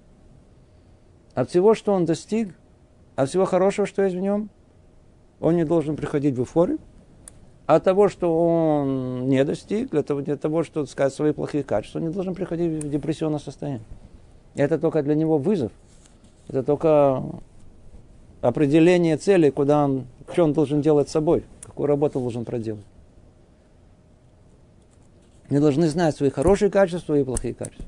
[1.34, 2.54] От всего, что он достиг,
[3.16, 4.48] от всего хорошего, что есть в нем,
[5.40, 6.78] он не должен приходить в эйфорию.
[7.66, 11.64] А от того, что он не достиг, для того, для того чтобы сказать свои плохие
[11.64, 13.82] качества, он не должен приходить в депрессионное состояние.
[14.54, 15.72] Это только для него вызов.
[16.48, 17.24] Это только
[18.40, 22.84] определение цели, куда он, что он должен делать с собой, какую работу должен проделать.
[25.50, 27.84] Мы должны знать свои хорошие качества и плохие качества.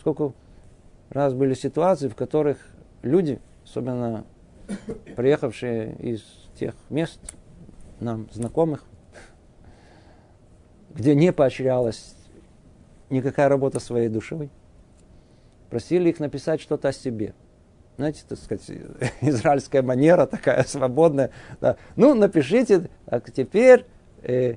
[0.00, 0.32] Сколько
[1.10, 2.58] раз были ситуации, в которых
[3.02, 4.24] люди, особенно
[5.14, 6.22] приехавшие из
[6.58, 7.20] тех мест,
[8.02, 8.84] нам знакомых,
[10.90, 12.14] где не поощрялась
[13.10, 14.50] никакая работа своей душой,
[15.70, 17.34] просили их написать что-то о себе.
[17.96, 18.70] Знаете, так сказать,
[19.20, 21.30] израильская манера такая свободная.
[21.60, 21.76] Да.
[21.96, 23.86] Ну, напишите, а теперь
[24.22, 24.56] э,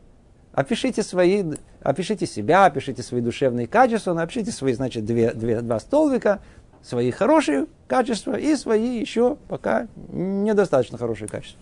[0.54, 1.44] опишите свои,
[1.82, 6.42] опишите себя, опишите свои душевные качества, напишите свои, значит, две, две, два столбика,
[6.82, 11.62] свои хорошие качества и свои еще пока недостаточно хорошие качества.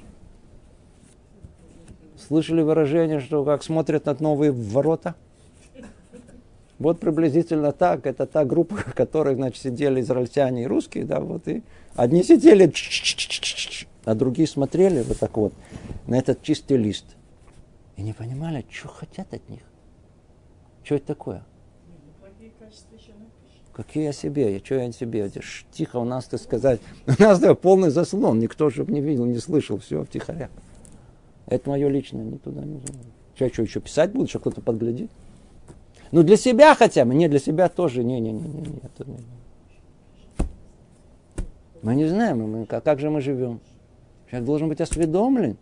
[2.27, 5.15] Слышали выражение, что как смотрят на новые ворота?
[6.79, 8.05] Вот приблизительно так.
[8.05, 11.63] Это та группа, в которой, значит, сидели израильтяне и русские, да, вот и
[11.95, 12.71] одни сидели,
[14.05, 15.53] а другие смотрели вот так вот
[16.07, 17.05] на этот чистый лист.
[17.97, 19.61] И не понимали, что хотят от них.
[20.83, 21.43] Что это такое?
[23.73, 24.61] Какие о себе?
[24.63, 25.31] Что я себе?
[25.71, 28.39] Тихо, у нас, так сказать, у нас да, полный заслон.
[28.39, 29.77] Никто, чтобы не видел, не слышал.
[29.77, 30.49] Все, втихаря.
[31.47, 32.99] Это мое личное, не туда, не туда.
[33.35, 35.11] Что, что еще писать буду, что кто-то подглядит?
[36.11, 37.15] Ну, для себя хотя бы.
[37.15, 38.03] Не, для себя тоже.
[38.03, 39.17] Не, не, не, не, не, это не.
[41.81, 43.59] Мы не знаем, мы, как, как же мы живем.
[44.29, 45.57] Человек должен быть осведомлен.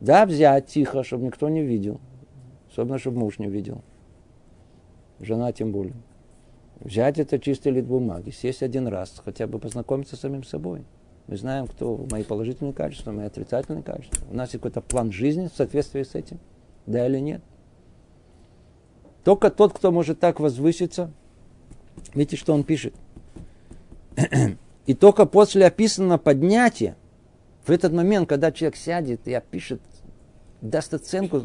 [0.00, 2.00] Да, взять тихо, чтобы никто не видел.
[2.70, 3.82] Особенно, чтобы муж не видел.
[5.20, 5.94] Жена тем более.
[6.80, 10.84] Взять это чистый лист бумаги, сесть один раз, хотя бы познакомиться с самим собой.
[11.28, 14.26] Мы знаем, кто мои положительные качества, мои отрицательные качества.
[14.30, 16.40] У нас есть какой-то план жизни в соответствии с этим.
[16.86, 17.42] Да или нет?
[19.24, 21.12] Только тот, кто может так возвыситься,
[22.14, 22.94] видите, что он пишет.
[24.86, 26.96] И только после описанного поднятия,
[27.66, 29.82] в этот момент, когда человек сядет и опишет,
[30.62, 31.42] даст оценку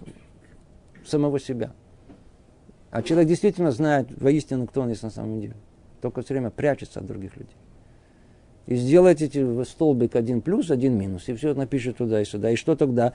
[1.06, 1.74] самого себя.
[2.89, 5.58] А человек действительно знает воистину, кто он есть на самом деле.
[6.00, 7.58] Только все время прячется от других людей
[8.65, 12.52] и сделать эти столбик один плюс, один минус, и все напишет туда и сюда.
[12.52, 13.13] И что тогда?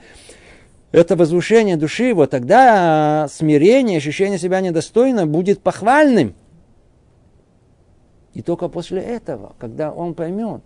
[0.91, 6.33] Это возвышение души его, тогда смирение, ощущение себя недостойно будет похвальным.
[8.33, 10.61] И только после этого, когда он поймет,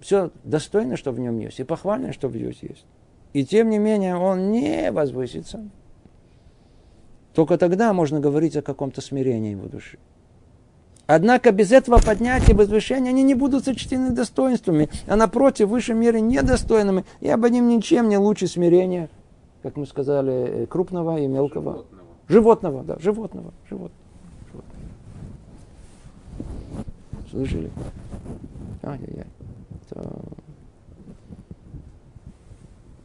[0.00, 2.84] все достойно, что в нем есть, и похвально, что в нем есть.
[3.32, 5.68] И тем не менее он не возвысится.
[7.34, 9.98] Только тогда можно говорить о каком-то смирении его души.
[11.08, 15.94] Однако без этого поднятия и возвышения они не будут сочтены достоинствами, а напротив, в высшей
[15.94, 19.08] мере недостойными, и об ним ничем не лучше смирения,
[19.62, 21.86] как мы сказали, э, крупного и мелкого.
[22.28, 23.54] Животного, животного да, животного.
[23.70, 23.94] животного.
[27.30, 27.70] Слышали?
[28.82, 29.26] Ай-яй-яй.
[29.90, 30.14] Это...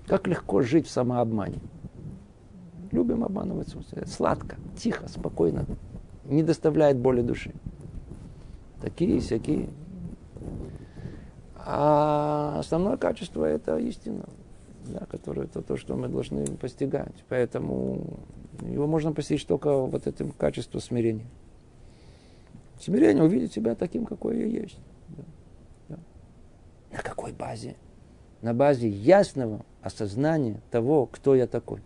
[0.07, 1.59] Как легко жить в самообмане.
[2.91, 3.77] Любим обманываться.
[4.07, 5.65] Сладко, тихо, спокойно.
[6.25, 7.53] Не доставляет боли души
[8.83, 9.69] такие, всякие.
[11.55, 14.25] А основное качество это истина,
[14.85, 17.23] да, которое это то, что мы должны постигать.
[17.29, 18.19] Поэтому
[18.61, 21.25] его можно постичь только вот этим качеством смирения.
[22.79, 24.77] Смирение увидеть себя таким, какой я есть.
[25.07, 25.23] Да,
[25.89, 25.99] да.
[26.91, 27.75] На какой базе?
[28.41, 31.81] На базе ясного осознания того, кто я такой.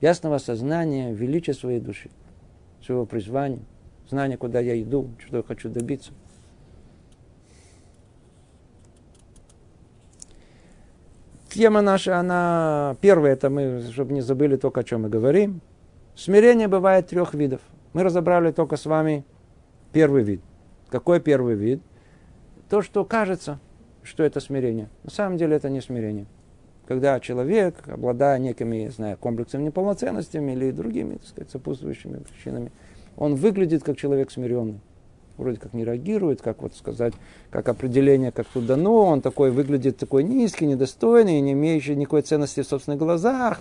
[0.00, 2.10] Ясного осознания величия своей души,
[2.80, 3.60] своего призвания–
[4.08, 6.12] знание, куда я иду, что я хочу добиться.
[11.48, 15.62] Тема наша, она первая, это мы, чтобы не забыли только, о чем мы говорим.
[16.14, 17.62] Смирение бывает трех видов.
[17.94, 19.24] Мы разобрали только с вами
[19.92, 20.42] первый вид.
[20.90, 21.80] Какой первый вид?
[22.68, 23.58] То, что кажется,
[24.02, 24.90] что это смирение.
[25.02, 26.26] На самом деле это не смирение.
[26.86, 32.70] Когда человек, обладая некими, я знаю, комплексами неполноценностями или другими, так сказать, сопутствующими причинами,
[33.16, 34.80] он выглядит как человек смиренный.
[35.36, 37.12] Вроде как не реагирует, как вот сказать,
[37.50, 42.62] как определение, как тут дано, он такой выглядит такой низкий, недостойный, не имеющий никакой ценности
[42.62, 43.60] в собственных глазах.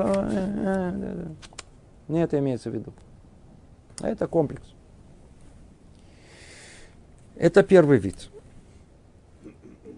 [2.07, 2.93] Не это имеется в виду.
[3.99, 4.65] А это комплекс.
[7.35, 8.29] Это первый вид.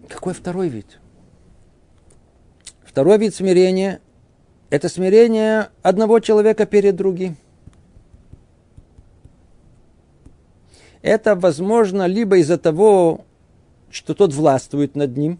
[0.08, 0.98] Какой второй вид?
[2.82, 4.00] Второй вид смирения
[4.70, 7.36] это смирение одного человека перед другим.
[11.02, 13.24] Это возможно либо из-за того,
[13.90, 15.38] что тот властвует над ним,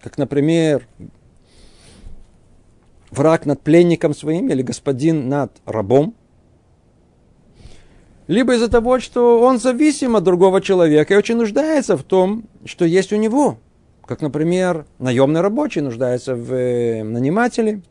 [0.00, 0.86] как, например,
[3.10, 6.14] враг над пленником своим или господин над рабом,
[8.26, 12.84] либо из-за того, что он зависим от другого человека и очень нуждается в том, что
[12.84, 13.58] есть у него.
[14.04, 17.82] Как, например, наемный рабочий нуждается в э, нанимателе.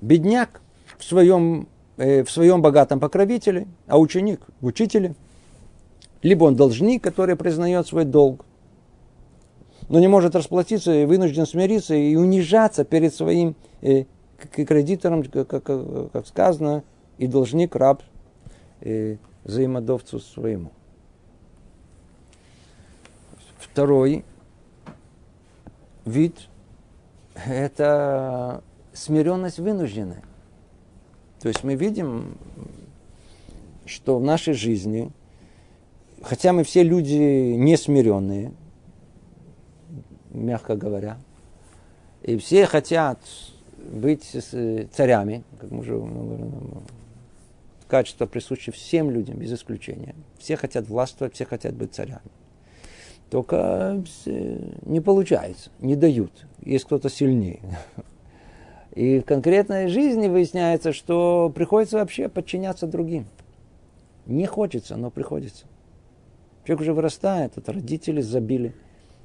[0.00, 0.60] Бедняк
[0.98, 5.14] в своем, в своем богатом покровителе, а ученик в учителе.
[6.22, 8.44] Либо он должник, который признает свой долг,
[9.88, 14.04] но не может расплатиться и вынужден смириться и унижаться перед своим э,
[14.50, 16.82] кредитором, как, как, сказано,
[17.18, 18.02] и должник раб
[18.80, 20.72] э, взаимодавцу своему.
[23.58, 24.24] Второй
[26.04, 26.48] вид–
[27.46, 30.22] это смиренность вынужденная.
[31.40, 32.36] То есть мы видим,
[33.84, 35.10] что в нашей жизни,
[36.22, 38.52] хотя мы все люди не смиренные,
[40.30, 41.18] мягко говоря,
[42.22, 43.20] и все хотят
[43.78, 44.24] быть
[44.92, 46.02] царями, как мы уже
[47.88, 50.14] качество присуще всем людям, без исключения.
[50.38, 52.20] Все хотят властвовать, все хотят быть царями.
[53.30, 56.46] Только э, не получается, не дают.
[56.64, 57.60] Есть кто-то сильнее.
[58.96, 63.26] И в конкретной жизни выясняется, что приходится вообще подчиняться другим.
[64.24, 65.66] Не хочется, но приходится.
[66.64, 68.74] Человек уже вырастает, тут родители забили.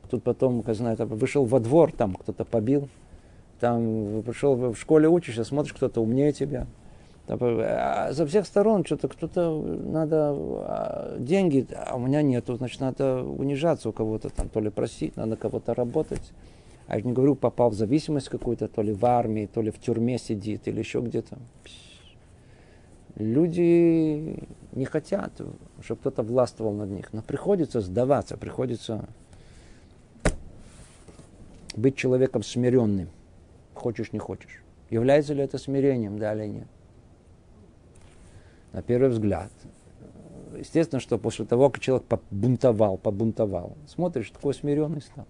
[0.10, 2.90] Тут потом, как знаю, вышел во двор, там кто-то побил.
[3.62, 6.68] Там пришел в школе учишься, смотришь, кто-то умнее тебя.
[7.30, 13.24] А со всех сторон что-то кто-то надо а, деньги, а у меня нету, значит, надо
[13.24, 16.34] унижаться у кого-то там, то ли просить, надо кого-то работать.
[16.92, 19.80] А я не говорю, попал в зависимость какую-то, то ли в армии, то ли в
[19.80, 21.38] тюрьме сидит, или еще где-то.
[23.16, 24.38] Люди
[24.74, 25.32] не хотят,
[25.80, 27.14] чтобы кто-то властвовал над них.
[27.14, 29.08] Но приходится сдаваться, приходится
[31.78, 33.08] быть человеком смиренным.
[33.74, 34.62] Хочешь, не хочешь.
[34.90, 36.68] Является ли это смирением, да или нет?
[38.74, 39.50] на первый взгляд.
[40.58, 45.26] Естественно, что после того, как человек побунтовал, побунтовал, смотришь, такой смиренный стал.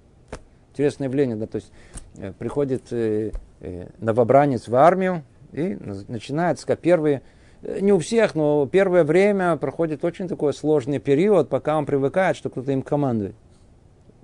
[0.72, 1.72] Интересное явление, да, то есть
[2.18, 7.22] э, приходит э, э, новобранец в армию и начинается первые,
[7.62, 12.50] не у всех, но первое время проходит очень такой сложный период, пока он привыкает, что
[12.50, 13.36] кто-то им командует.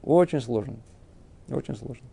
[0.02, 0.78] Очень сложно.
[1.50, 2.08] Очень сложно.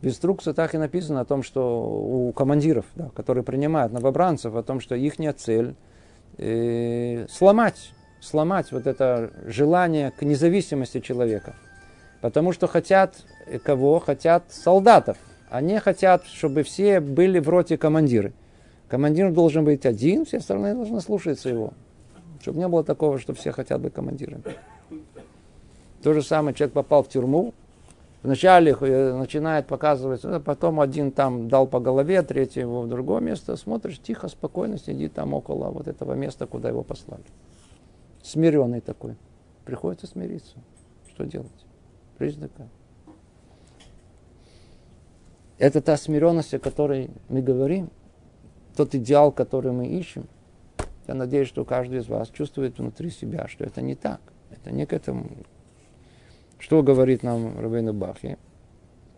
[0.00, 4.62] В инструкции так и написано о том, что у командиров, да, которые принимают новобранцев, о
[4.62, 5.74] том, что их цель
[6.38, 11.54] э, сломать, сломать вот это желание к независимости человека.
[12.20, 13.98] Потому что хотят э, кого?
[13.98, 15.16] Хотят солдатов.
[15.48, 18.32] Они хотят, чтобы все были в роте командиры.
[18.88, 21.72] Командир должен быть один, все остальные должны слушаться его.
[22.40, 24.42] Чтобы не было такого, что все хотят быть командирами.
[26.02, 27.52] То же самое, человек попал в тюрьму,
[28.22, 33.20] Вначале э, начинает показывать, а потом один там дал по голове, третий его в другое
[33.20, 33.56] место.
[33.56, 37.24] Смотришь, тихо, спокойно сидит там около вот этого места, куда его послали.
[38.22, 39.16] Смиренный такой.
[39.64, 40.58] Приходится смириться.
[41.08, 41.48] Что делать?
[42.20, 42.68] Жизнь такая.
[45.58, 47.90] Это та смиренность, о которой мы говорим,
[48.76, 50.28] тот идеал, который мы ищем.
[51.08, 54.20] Я надеюсь, что каждый из вас чувствует внутри себя, что это не так.
[54.50, 55.28] Это не к этому
[56.60, 58.36] что говорит нам Рабейну Бахи?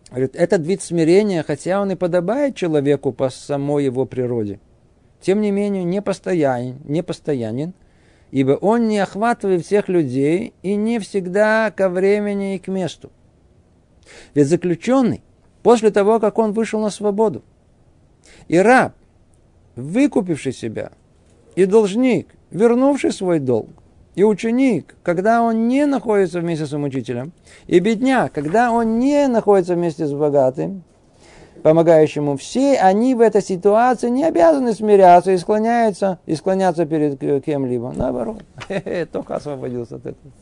[0.09, 4.61] Говорит, этот вид смирения, хотя он и подобает человеку по самой его природе,
[5.21, 7.75] тем не менее не постоянен,
[8.33, 13.13] ибо он не охватывает всех людей и не всегда ко времени и к месту.
[14.35, 15.23] Ведь заключенный,
[15.63, 17.43] после того, как он вышел на свободу,
[18.49, 18.95] и раб,
[19.77, 20.93] выкупивший себя,
[21.55, 23.69] и должник, вернувший свой долг,
[24.15, 27.33] и ученик, когда он не находится вместе с учителем,
[27.67, 30.85] и бедняк, когда он не находится вместе с богатым,
[31.63, 37.93] помогающему, все они в этой ситуации не обязаны смиряться и склоняются, и склоняться перед кем-либо.
[37.95, 38.43] Наоборот,
[39.13, 40.33] только освободился от этого.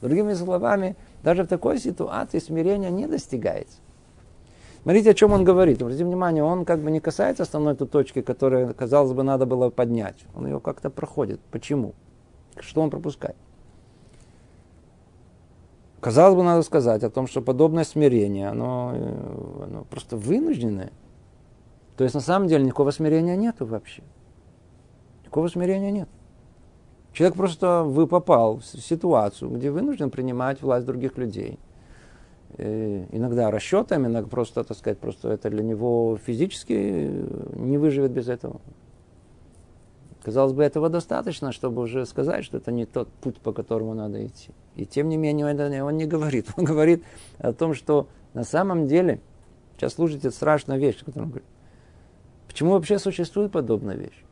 [0.00, 3.78] Другими словами, даже в такой ситуации смирение не достигается.
[4.82, 5.82] Смотрите, о чем он говорит.
[5.82, 9.68] Обратите внимание, он как бы не касается основной той точки, которую, казалось бы, надо было
[9.68, 10.24] поднять.
[10.34, 11.38] Он ее как-то проходит.
[11.50, 11.92] Почему?
[12.58, 13.36] Что он пропускает?
[16.00, 20.92] Казалось бы, надо сказать о том, что подобное смирение, оно, э, оно просто вынужденное.
[21.96, 24.02] То есть на самом деле никакого смирения нету вообще.
[25.22, 26.08] Никакого смирения нет.
[27.12, 31.58] Человек просто вы попал в ситуацию, где вынужден принимать власть других людей.
[32.56, 36.72] э, иногда расчетами, иногда просто, так сказать, просто это для него физически
[37.56, 38.60] не выживет без этого.
[40.22, 44.24] Казалось бы, этого достаточно, чтобы уже сказать, что это не тот путь, по которому надо
[44.26, 44.50] идти.
[44.80, 46.48] И тем не менее он не говорит.
[46.56, 47.04] Он говорит
[47.38, 49.20] о том, что на самом деле,
[49.76, 51.48] сейчас слушайте страшная вещь, которую он говорит.
[52.46, 54.24] Почему вообще существует подобная вещь?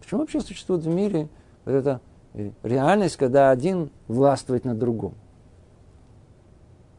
[0.00, 1.28] Почему вообще существует в мире
[1.64, 2.00] вот эта
[2.34, 5.14] э, реальность, когда один властвует над другим?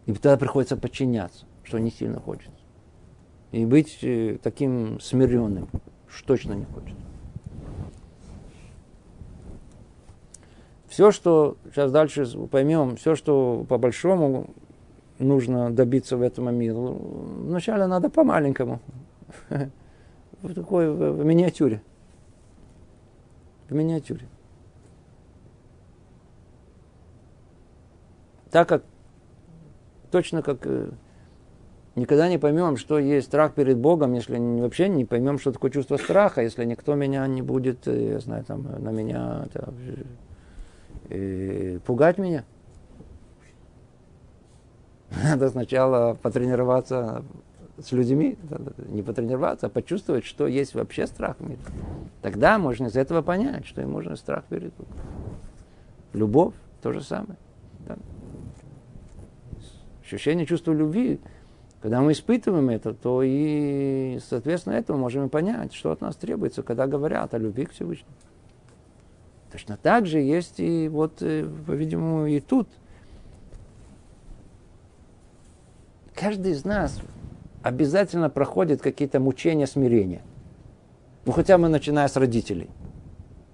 [0.05, 2.55] И тогда приходится подчиняться, что не сильно хочется.
[3.51, 5.67] И быть э, таким смиренным,
[6.07, 7.10] что точно не хочется.
[10.91, 14.49] Все, что сейчас дальше поймем, все, что по большому
[15.19, 18.81] нужно добиться в этом мире, вначале надо по маленькому.
[20.41, 21.81] В такой в миниатюре.
[23.69, 24.25] В миниатюре.
[28.49, 28.83] Так как
[30.09, 30.89] точно как э,
[31.95, 35.97] никогда не поймем, что есть страх перед Богом, если вообще не поймем, что такое чувство
[35.97, 39.71] страха, если никто меня не будет, э, я знаю, там, на меня это,
[41.85, 42.45] пугать меня.
[45.23, 47.23] Надо сначала потренироваться
[47.77, 48.37] с людьми,
[48.89, 51.61] не потренироваться, а почувствовать, что есть вообще страх в мире.
[52.21, 54.93] Тогда можно из этого понять, что и можно страх перед Богом.
[56.13, 57.37] Любовь то же самое.
[57.87, 57.97] Да.
[60.01, 61.19] Ощущение чувства любви,
[61.81, 66.85] когда мы испытываем это, то и, соответственно, этому можем понять, что от нас требуется, когда
[66.85, 68.13] говорят о любви к Всевышнему.
[69.51, 72.69] Точно так же есть и вот, э, по-видимому, и тут.
[76.13, 76.99] Каждый из нас
[77.61, 80.21] обязательно проходит какие-то мучения смирения.
[81.25, 82.69] Ну, хотя мы начиная с родителей.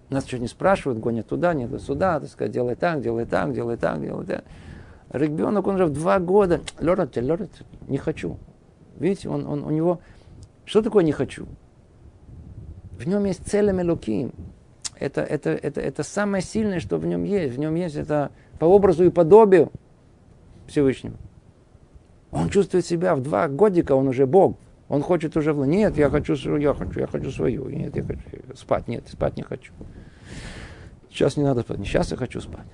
[0.09, 3.75] Нас что не спрашивают, гонят туда, не сюда, так сказать, делай так, делай так, делай
[3.75, 4.43] так, делай так.
[5.09, 7.51] Ребенок, он же в два года, лорет, лорет,
[7.87, 8.37] не хочу.
[8.99, 9.99] Видите, он, он, у него,
[10.65, 11.47] что такое не хочу?
[12.91, 14.33] В нем есть целыми луким
[14.99, 17.55] это, это, это, это самое сильное, что в нем есть.
[17.55, 19.71] В нем есть это по образу и подобию
[20.67, 21.17] Всевышнего.
[22.31, 24.57] Он чувствует себя в два годика, он уже Бог.
[24.89, 27.69] Он хочет уже, нет, я хочу, я хочу, я хочу свою.
[27.69, 28.21] Нет, я хочу
[28.55, 29.73] спать, нет, спать не хочу.
[31.09, 32.65] Сейчас не надо спать, сейчас я хочу спать.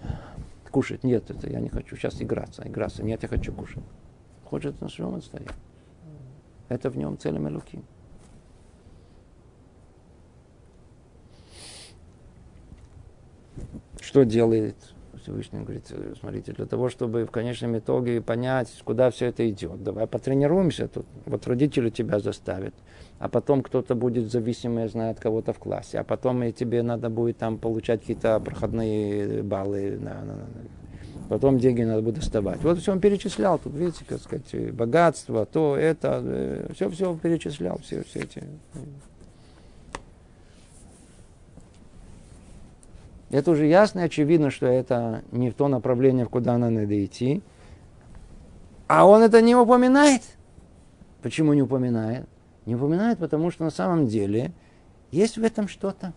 [0.69, 1.95] Кушать, нет, это я не хочу.
[1.95, 3.83] Сейчас играться, играться, нет, я хочу кушать.
[4.43, 5.47] Хочет на своем отстоять.
[6.69, 7.81] Это в нем целыми луки.
[14.03, 14.75] Что делает
[15.21, 15.61] Всевышний?
[15.61, 15.85] Говорит,
[16.19, 19.81] смотрите, для того, чтобы в конечном итоге понять, куда все это идет.
[19.81, 21.05] Давай потренируемся тут.
[21.25, 22.73] Вот родители тебя заставят.
[23.19, 25.99] А потом кто-то будет зависимый, знает кого-то в классе.
[25.99, 29.97] А потом и тебе надо будет там получать какие-то проходные баллы.
[29.97, 30.47] На, на, на.
[31.29, 32.61] Потом деньги надо будет доставать.
[32.61, 33.57] Вот все он перечислял.
[33.57, 36.67] Тут, видите, как сказать, богатство, то, это.
[36.75, 38.43] Все-все перечислял, все, все эти
[43.33, 47.41] Это уже ясно и очевидно, что это не в то направление, куда нам надо идти.
[48.87, 50.21] А он это не упоминает.
[51.23, 52.29] Почему не упоминает?
[52.67, 54.51] Не упоминает, потому что на самом деле
[55.09, 56.13] есть в этом что-то.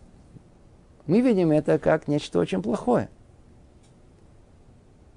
[1.07, 3.09] Мы видим это как нечто очень плохое.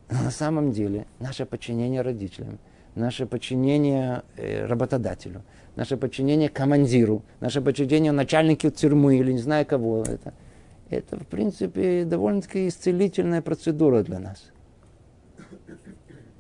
[0.09, 2.59] Но на самом деле наше подчинение родителям,
[2.95, 5.43] наше подчинение э, работодателю,
[5.75, 10.33] наше подчинение командиру, наше подчинение начальнику тюрьмы или не знаю кого это–
[10.89, 14.51] это, в принципе, довольно-таки исцелительная процедура для нас.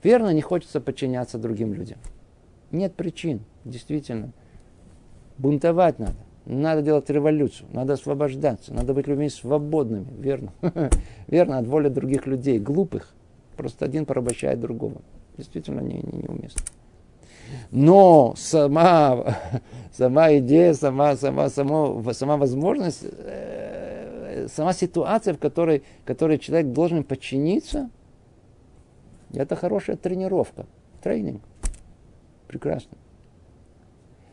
[0.03, 1.99] Верно, не хочется подчиняться другим людям.
[2.71, 4.31] Нет причин, действительно.
[5.37, 6.15] Бунтовать надо.
[6.45, 10.51] Надо делать революцию, надо освобождаться, надо быть людьми свободными, верно.
[11.27, 13.13] верно, от воли других людей, глупых.
[13.55, 15.01] Просто один порабощает другого.
[15.37, 16.61] Действительно не, не, неуместно.
[17.71, 19.37] Но сама,
[19.91, 23.88] сама идея, сама, сама, сама, сама возможность э,
[24.47, 27.89] сама ситуация, в которой, которой человек должен подчиниться,
[29.33, 30.65] это хорошая тренировка,
[31.01, 31.41] тренинг.
[32.47, 32.97] Прекрасно.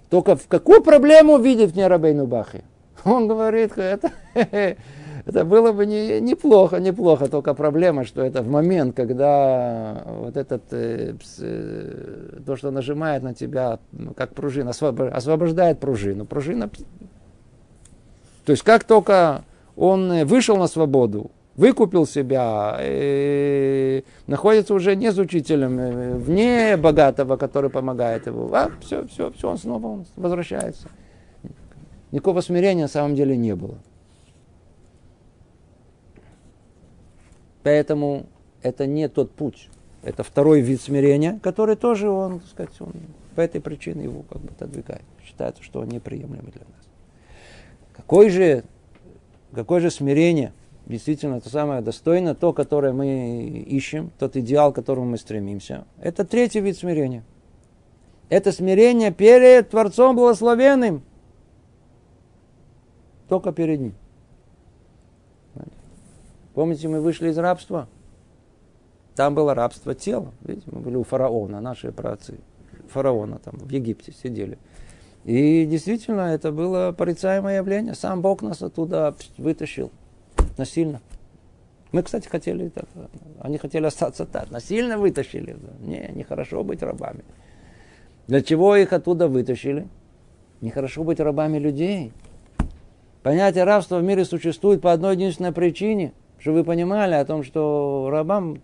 [0.09, 2.65] Только в какую проблему видит в Нерабейну Бахе?
[3.05, 8.97] Он говорит, это, это было бы не, неплохо, неплохо, только проблема, что это в момент,
[8.97, 13.81] когда вот этот, э, э, то, что нажимает на тебя,
[14.17, 16.25] как пружина, освобождает пружину.
[16.25, 16.71] Пружина,
[18.45, 19.45] то есть как только
[19.77, 26.77] он э, вышел на свободу, выкупил себя, э, находится уже не с учителем, э, вне
[26.77, 28.53] богатого, который помогает ему.
[28.53, 30.89] А, все, все, все, он снова возвращается.
[32.11, 33.77] Никакого смирения на самом деле не было.
[37.63, 38.27] Поэтому
[38.63, 39.69] это не тот путь.
[40.03, 42.93] это второй вид смирения, который тоже он, так сказать, он
[43.35, 45.03] по этой причине его как бы отодвигает.
[45.25, 46.87] Считается, что он неприемлемый для нас.
[47.93, 48.63] Какой же,
[49.53, 50.53] какое же смирение
[50.87, 55.85] действительно то самое достойное, то, которое мы ищем, тот идеал, к которому мы стремимся.
[55.99, 57.25] Это третий вид смирения.
[58.29, 61.03] Это смирение перед Творцом Благословенным.
[63.29, 63.95] Только перед Ним.
[66.55, 67.89] Помните, мы вышли из рабства?
[69.15, 70.33] Там было рабство тела.
[70.43, 72.39] Видите, мы были у фараона, наши праотцы.
[72.89, 74.59] Фараона там в Египте сидели.
[75.27, 77.95] И действительно, это было порицаемое явление.
[77.95, 79.91] Сам Бог нас оттуда вытащил
[80.57, 81.03] насильно.
[81.93, 82.87] Мы, кстати, хотели, так,
[83.41, 85.57] они хотели остаться так, насильно вытащили.
[85.81, 87.25] Не, нехорошо быть рабами.
[88.27, 89.89] Для чего их оттуда вытащили?
[90.63, 92.13] Нехорошо быть рабами людей.
[93.23, 98.09] Понятие рабства в мире существует по одной единственной причине– чтобы вы понимали о том, что
[98.11, 98.61] рабам,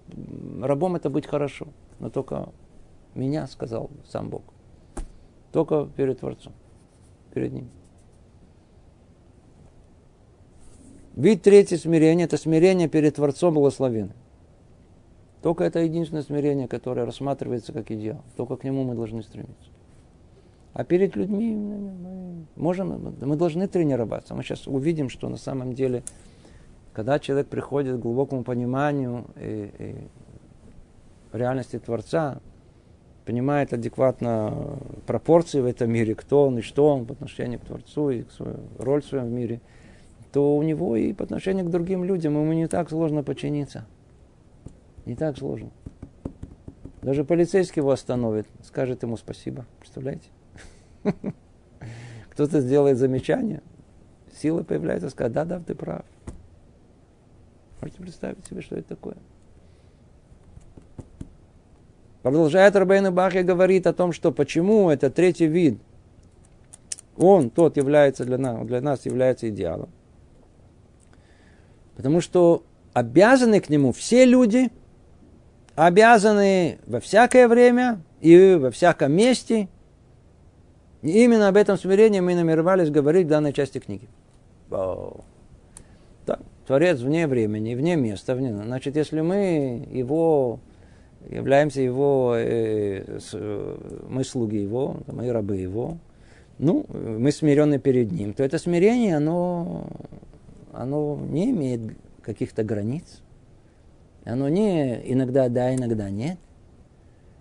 [0.61, 1.69] рабом это быть хорошо.
[1.99, 2.51] Но только
[3.15, 4.43] меня сказал сам Бог.
[5.53, 6.53] Только перед Творцом.
[7.33, 7.69] Перед Ним.
[11.15, 14.17] Вид третье смирение– это смирение перед Творцом благословенным.
[15.43, 18.23] Только это единственное смирение, которое рассматривается как идеал.
[18.37, 19.71] Только к нему мы должны стремиться.
[20.73, 24.35] А перед людьми мы можем, мы должны тренироваться.
[24.35, 26.03] Мы сейчас увидим, что на самом деле
[26.93, 32.41] когда человек приходит к глубокому пониманию и, и реальности Творца,
[33.25, 38.11] понимает адекватно пропорции в этом мире, кто он и что он по отношению к Творцу
[38.11, 39.61] и к свою роль в своем мире,
[40.33, 43.87] то у него и по отношению к другим людям ему не так сложно подчиниться.
[45.05, 45.71] Не так сложно.
[47.03, 49.67] Даже полицейский его остановит, скажет ему спасибо.
[49.81, 50.29] Представляете?
[52.31, 53.63] Кто-то сделает замечание,
[54.35, 56.05] сила появляется, скажет, да, да, ты прав.
[57.81, 59.17] Можете представить себе, что это такое?
[62.23, 65.79] Продолжает Рабейна Бахи говорит о том, что почему это третий вид,
[67.17, 69.91] он, тот является для нас, для нас является идеалом.
[71.97, 72.63] Потому что
[72.93, 74.71] обязаны к нему все люди,
[75.75, 79.69] обязаны во всякое время и во всяком месте.
[81.03, 84.09] И именно об этом смирении мы намеревались говорить в данной части книги.
[86.67, 88.37] Творец вне времени, вне места.
[88.37, 88.55] Вне...
[88.55, 90.61] Значит, если мы его
[91.29, 93.35] являемся его, э, с,
[94.09, 95.99] мы слуги его, мы рабы его,
[96.59, 99.87] ну, мы смирены перед ним, то это смирение, оно,
[100.73, 101.81] оно не имеет
[102.23, 103.23] каких-то границ.
[104.25, 106.39] Оно не иногда да, иногда нет.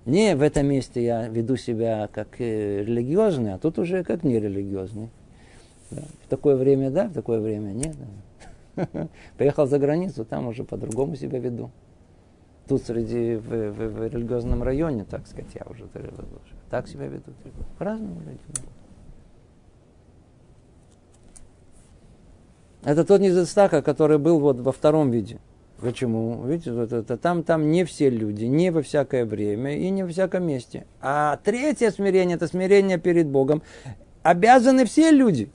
[0.05, 5.09] Не в этом месте я веду себя как э, религиозный, а тут уже как нерелигиозный.
[5.91, 6.01] Да.
[6.25, 7.95] В такое время да, в такое время нет.
[8.75, 8.87] Да.
[9.37, 11.69] Поехал за границу, там уже по-другому себя веду.
[12.71, 15.83] Тут среди, в, в, в религиозном районе, так сказать, я уже
[16.69, 17.33] так себя веду.
[17.77, 18.39] По-разному люди.
[22.85, 25.37] Это тот недостаток, который был вот во втором виде.
[25.81, 26.45] Почему?
[26.45, 30.09] Видите, вот это, там, там не все люди, не во всякое время и не во
[30.09, 30.85] всяком месте.
[31.01, 33.63] А третье смирение, это смирение перед Богом.
[34.23, 35.51] Обязаны все люди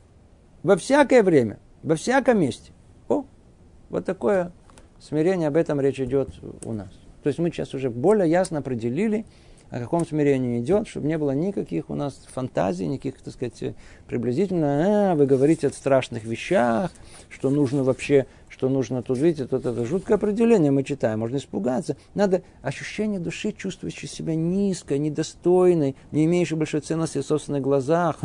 [0.62, 2.72] во всякое время, во всяком месте.
[3.08, 4.52] Вот такое
[5.00, 6.28] смирение, об этом речь идет
[6.66, 6.90] у нас.
[7.26, 9.26] То есть мы сейчас уже более ясно определили,
[9.70, 13.74] о каком смирении идет, чтобы не было никаких у нас фантазий, никаких, так сказать,
[14.06, 16.92] приблизительно, а, вы говорите о страшных вещах,
[17.28, 21.96] что нужно вообще, что нужно тут, видите, тут это жуткое определение мы читаем, можно испугаться.
[22.14, 28.20] Надо ощущение души, чувствующей себя низкой, недостойной, не имеющей большой ценности в собственных глазах,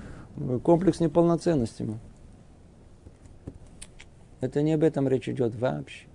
[0.62, 1.86] комплекс неполноценности.
[4.40, 6.07] Это не об этом речь идет вообще.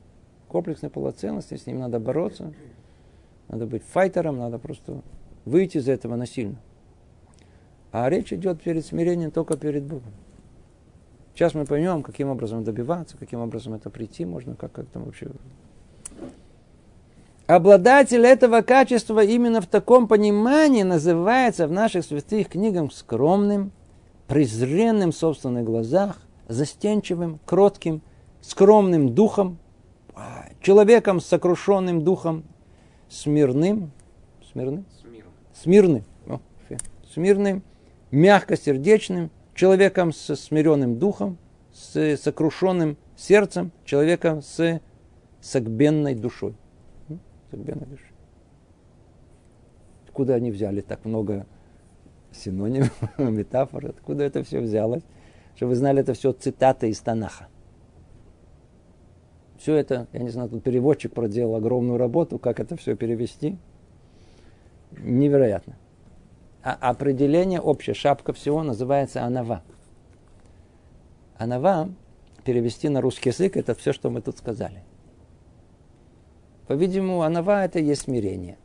[0.54, 2.54] Комплексная полноценность, с ним надо бороться.
[3.48, 5.02] Надо быть файтером, надо просто
[5.46, 6.58] выйти из этого насильно.
[7.92, 10.14] А речь идет перед смирением только перед Богом.
[11.34, 15.32] Сейчас мы поймем, каким образом добиваться, каким образом это прийти можно, как, как там вообще.
[17.48, 23.72] Обладатель этого качества именно в таком понимании называется в наших святых книгах скромным,
[24.28, 28.04] презренным в собственных глазах, застенчивым, кротким–
[28.44, 29.58] скромным духом,
[30.62, 32.44] человеком с сокрушенным духом,
[33.10, 33.92] смирным,
[34.52, 34.86] смирным,
[35.54, 36.04] смирным,
[37.14, 37.64] смирным,
[38.12, 41.38] мягкосердечным, человеком с смиренным духом,
[41.72, 44.82] с сокрушенным сердцем, человеком с
[45.42, 46.56] согбенной душой.
[47.52, 48.08] Согбенной душой.
[50.06, 51.46] Откуда они взяли так много
[52.32, 55.04] синонимов, метафор, откуда это все взялось?
[55.56, 57.48] Чтобы вы знали, это все цитаты из Танаха.
[59.64, 63.58] Все это, я не знаю, тут переводчик проделал огромную работу, как это все перевести.
[64.92, 65.78] Невероятно.
[66.62, 69.64] А определение, общая шапка всего называется анава.
[71.38, 71.90] Анава,
[72.44, 74.84] перевести на русский язык, это все, что мы тут сказали.
[76.68, 78.58] По-видимому, анава это есть смирение.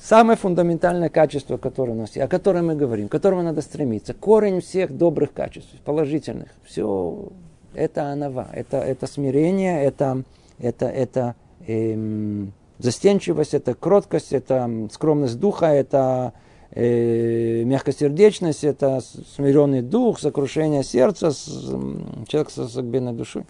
[0.00, 4.60] Самое фундаментальное качество, которое у нас, о котором мы говорим, к которому надо стремиться, корень
[4.60, 7.30] всех добрых качеств, положительных, все
[7.74, 10.24] это анава, это, это смирение, это,
[10.58, 11.34] это, это
[11.66, 16.32] эм, застенчивость, это кроткость, это скромность духа, это
[16.70, 21.46] э, мягкосердечность, это смиренный дух, сокрушение сердца, с,
[22.26, 23.44] человек со согбенной душой.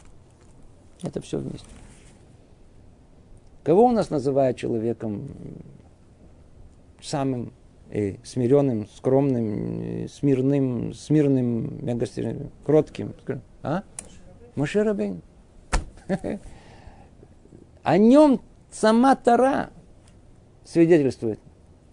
[1.02, 1.66] Это все вместе.
[3.62, 5.28] Кого у нас называют человеком
[7.02, 7.52] самым
[7.90, 13.14] э, смиренным, скромным, э, смирным, смирным, мягкосердечным, кротким?
[13.62, 13.82] А?
[14.56, 15.22] Мошерабейн.
[17.82, 18.40] О нем
[18.70, 19.70] сама Тара
[20.64, 21.40] свидетельствует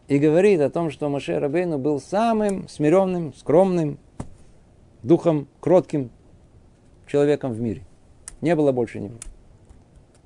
[0.07, 3.99] и говорит о том, что Моше Рабейну был самым смиренным, скромным,
[5.03, 6.11] духом кротким
[7.07, 7.83] человеком в мире.
[8.41, 9.15] Не было больше него.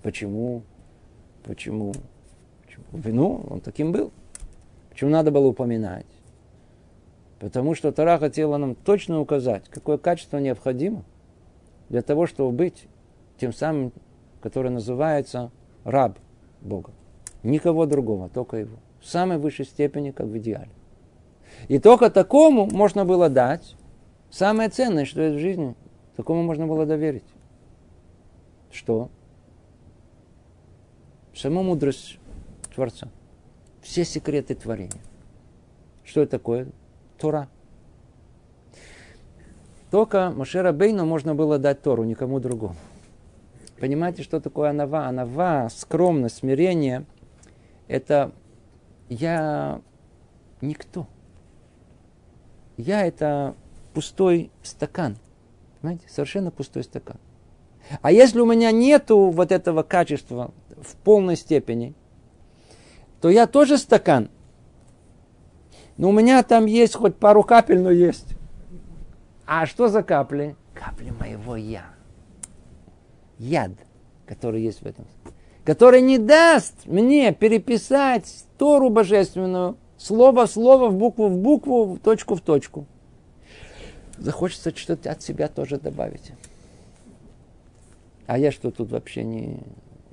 [0.04, 0.64] Почему?
[1.44, 1.94] Почему?
[2.64, 3.14] Почему?
[3.14, 4.12] Ну, он таким был.
[4.90, 6.06] Почему надо было упоминать?
[7.40, 11.04] Потому что Тара хотела нам точно указать, какое качество необходимо
[11.92, 12.88] для того, чтобы быть
[13.38, 13.92] тем самым,
[14.39, 15.52] который называется
[15.84, 16.18] раб
[16.62, 16.92] Бога.
[17.44, 18.78] Никого другого, только его.
[19.02, 20.72] В самой высшей степени, как в идеале.
[21.68, 23.76] И только такому можно было дать
[24.30, 25.76] самое ценное, что есть в жизни.
[26.16, 27.26] Такому можно было доверить.
[28.72, 29.10] Что?
[31.36, 32.20] Саму мудрость
[32.74, 33.10] Творца.
[33.82, 35.02] Все секреты творения.
[36.06, 36.68] Что это такое?
[37.18, 37.50] Тора.
[39.92, 42.78] Только Мошера Бейну можно было дать Тору, никому другому.
[43.80, 45.06] Понимаете, что такое анава?
[45.08, 47.06] Анава, скромность, смирение,
[47.89, 48.32] это
[49.10, 49.82] я
[50.62, 51.08] никто.
[52.78, 53.54] Я это
[53.94, 55.18] пустой стакан.
[55.82, 56.08] Понимаете?
[56.08, 57.18] Совершенно пустой стакан.
[58.02, 61.94] А если у меня нету вот этого качества в полной степени,
[63.20, 64.30] то я тоже стакан.
[65.98, 68.31] Но у меня там есть хоть пару капель, но есть.
[69.54, 70.56] А что за капли?
[70.74, 71.84] Капли моего я
[73.38, 73.72] яд,
[74.26, 75.06] который есть в этом.
[75.66, 81.99] Который не даст мне переписать Тору божественную слово в слово, в букву в букву, в
[81.99, 82.86] точку в точку.
[84.18, 86.32] Захочется что-то от себя тоже добавить.
[88.28, 89.60] А я что тут вообще не...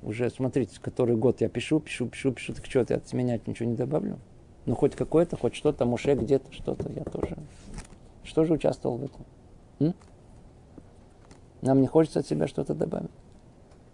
[0.03, 3.77] Уже, смотрите, который год я пишу, пишу, пишу, пишу, так что, я от ничего не
[3.77, 4.19] добавлю?
[4.67, 7.37] Ну, хоть какое-то, хоть что-то, Муше где-то, что-то, я тоже...
[8.29, 9.25] Что же участвовал в этом?
[9.81, 9.95] М?
[11.63, 13.11] Нам не хочется от себя что-то добавить.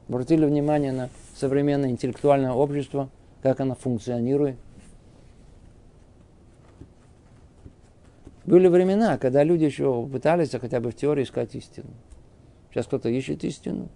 [0.08, 3.08] Обратили внимание на современное интеллектуальное общество,
[3.42, 4.56] как оно функционирует.
[8.44, 11.90] Были времена, когда люди еще пытались хотя бы в теории искать истину.
[12.70, 13.88] Сейчас кто-то ищет истину.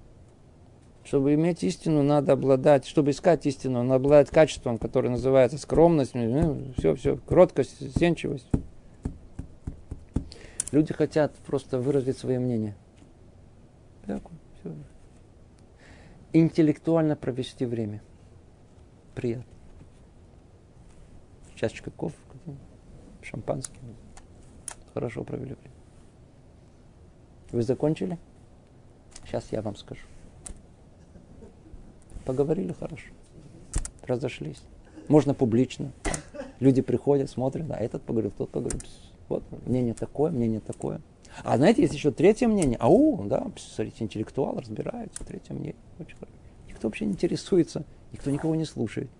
[1.04, 6.72] Чтобы иметь истину, надо обладать, чтобы искать истину, надо обладать качеством, которое называется скромность, ну,
[6.78, 8.48] все, все, кроткость, сенчивость.
[10.70, 12.76] Люди хотят просто выразить свое мнение.
[14.06, 14.22] Так,
[14.60, 14.74] все.
[16.32, 18.02] Интеллектуально провести время.
[19.14, 19.44] Приятно.
[21.54, 22.16] Чашечка кофе,
[23.22, 23.80] шампанское.
[24.94, 25.76] Хорошо провели время.
[27.50, 28.18] Вы закончили?
[29.24, 30.06] Сейчас я вам скажу.
[32.24, 33.12] Поговорили хорошо.
[34.02, 34.62] Разошлись.
[35.08, 35.92] Можно публично.
[36.60, 38.80] Люди приходят, смотрят, а этот поговорил, тот поговорил.
[39.28, 41.00] Вот, мнение такое, мнение такое.
[41.44, 42.78] А знаете, есть еще третье мнение.
[42.80, 45.76] Ау, да, смотрите, интеллектуал разбирается, третье мнение.
[45.98, 46.34] Очень хорошо.
[46.68, 49.10] Никто вообще не интересуется, никто никого не слушает.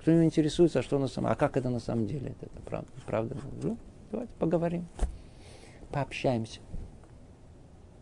[0.00, 2.28] Кто не интересуется, а что на самом а как это на самом деле?
[2.28, 3.36] Это, это правда, правда.
[3.62, 3.76] Ну,
[4.12, 4.86] давайте поговорим,
[5.90, 6.60] пообщаемся.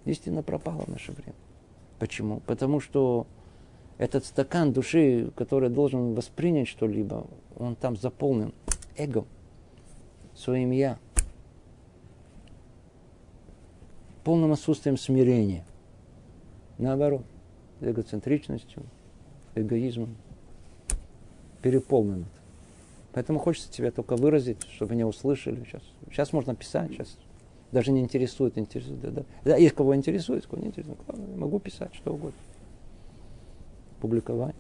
[0.04, 1.34] Истина пропала в наше время.
[1.98, 2.40] Почему?
[2.40, 3.26] Потому что
[3.96, 8.52] этот стакан души, который должен воспринять что-либо, он там заполнен
[8.96, 9.24] эго,
[10.34, 10.98] своим я
[14.24, 15.64] полным отсутствием смирения.
[16.78, 17.24] Наоборот,
[17.80, 18.82] эгоцентричностью,
[19.54, 20.16] эгоизмом.
[21.62, 22.26] Переполнен.
[23.12, 25.64] Поэтому хочется тебя только выразить, чтобы меня услышали.
[25.64, 27.16] Сейчас, сейчас можно писать, сейчас
[27.70, 29.00] даже не интересует, интересует.
[29.00, 29.22] Да, да.
[29.44, 30.98] да есть кого интересует, кого не интересует.
[31.36, 32.38] Могу писать что угодно.
[34.00, 34.56] Публиковать.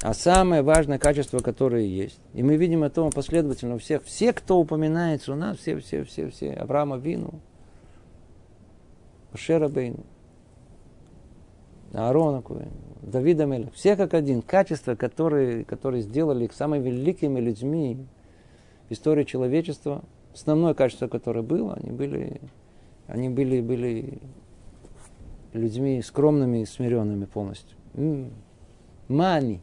[0.00, 4.58] А самое важное качество, которое есть, и мы видим это последовательно у всех, все, кто
[4.58, 7.40] упоминается у нас, все, все, все, все, Авраама Вину,
[9.34, 10.04] Шера Бейну,
[11.92, 12.70] Аарона Куэна,
[13.02, 18.06] Давида Меля, все как один, качества, которые, которые сделали их самыми великими людьми
[18.88, 22.40] в истории человечества, основное качество, которое было, они были,
[23.08, 24.20] они были, были
[25.52, 27.76] людьми скромными и смиренными полностью.
[29.08, 29.60] Мани.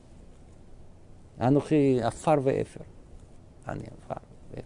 [1.38, 2.86] Анухи афар вефер.
[3.66, 4.22] Ани афар
[4.52, 4.66] вефер.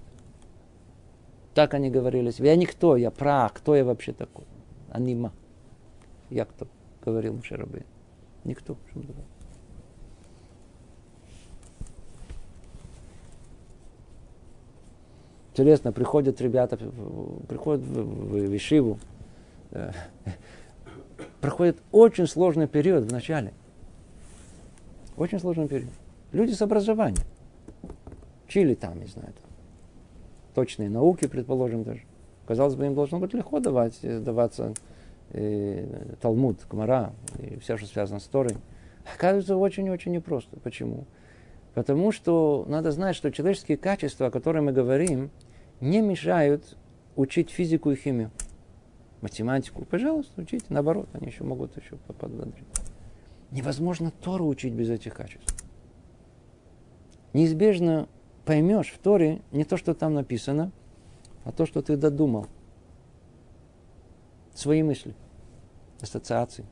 [1.53, 2.31] Так они говорили.
[2.37, 4.45] Я никто, я прах, кто я вообще такой?
[4.91, 5.31] Анима.
[6.29, 6.67] Я кто?
[7.03, 7.85] Говорил Мушарабейн.
[8.43, 8.77] Никто.
[15.51, 18.97] Интересно, приходят ребята, приходят в, в, в Ишиву,
[19.71, 19.91] э,
[21.41, 23.51] проходит очень сложный период в начале.
[25.17, 25.91] Очень сложный период.
[26.31, 27.25] Люди с образованием.
[28.45, 29.51] Учили там, не знаю, там,
[30.53, 32.01] точные науки, предположим, даже.
[32.47, 34.73] Казалось бы, им должно быть легко давать, э, даваться
[35.31, 38.57] э, Талмуд, Гмара и все, что связано с Торой.
[39.15, 40.59] Оказывается, очень-очень непросто.
[40.59, 41.05] Почему?
[41.73, 45.29] Потому что надо знать, что человеческие качества, о которых мы говорим,
[45.79, 46.77] не мешают
[47.15, 48.31] учить физику и химию
[49.21, 50.65] математику, пожалуйста, учите.
[50.69, 52.65] Наоборот, они еще могут еще подбодрить.
[53.51, 55.58] Невозможно Тору учить без этих качеств.
[57.33, 58.07] Неизбежно
[58.45, 60.71] поймешь в Торе не то, что там написано,
[61.43, 62.47] а то, что ты додумал.
[64.53, 65.15] Свои мысли,
[66.01, 66.65] ассоциации.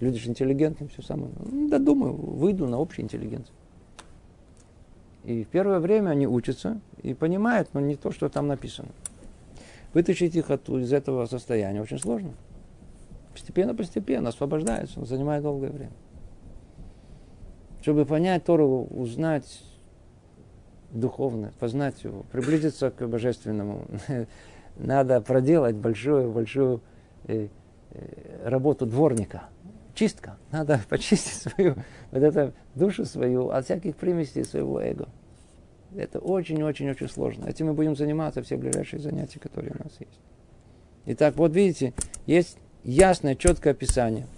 [0.00, 1.30] Люди же интеллигентные, все самое.
[1.38, 3.54] Ну, додумаю, выйду на общую интеллигенцию.
[5.24, 8.88] И в первое время они учатся и понимают, но не то, что там написано.
[9.94, 12.32] Вытащить их от, из этого состояния очень сложно.
[13.32, 15.92] Постепенно-постепенно освобождаются, занимает долгое время.
[17.82, 19.60] Чтобы понять Тору, узнать
[20.92, 23.86] духовно, познать его, приблизиться к божественному,
[24.76, 26.80] надо проделать большую-большую
[27.24, 27.48] э,
[27.90, 29.42] э, работу дворника.
[29.94, 30.36] Чистка.
[30.52, 31.74] Надо почистить свою,
[32.12, 35.08] вот эту душу свою от всяких примесей своего эго.
[35.96, 37.46] Это очень-очень-очень сложно.
[37.46, 40.20] Этим мы будем заниматься все ближайшие занятия, которые у нас есть.
[41.06, 41.94] Итак, вот видите,
[42.26, 44.28] есть ясное, четкое описание,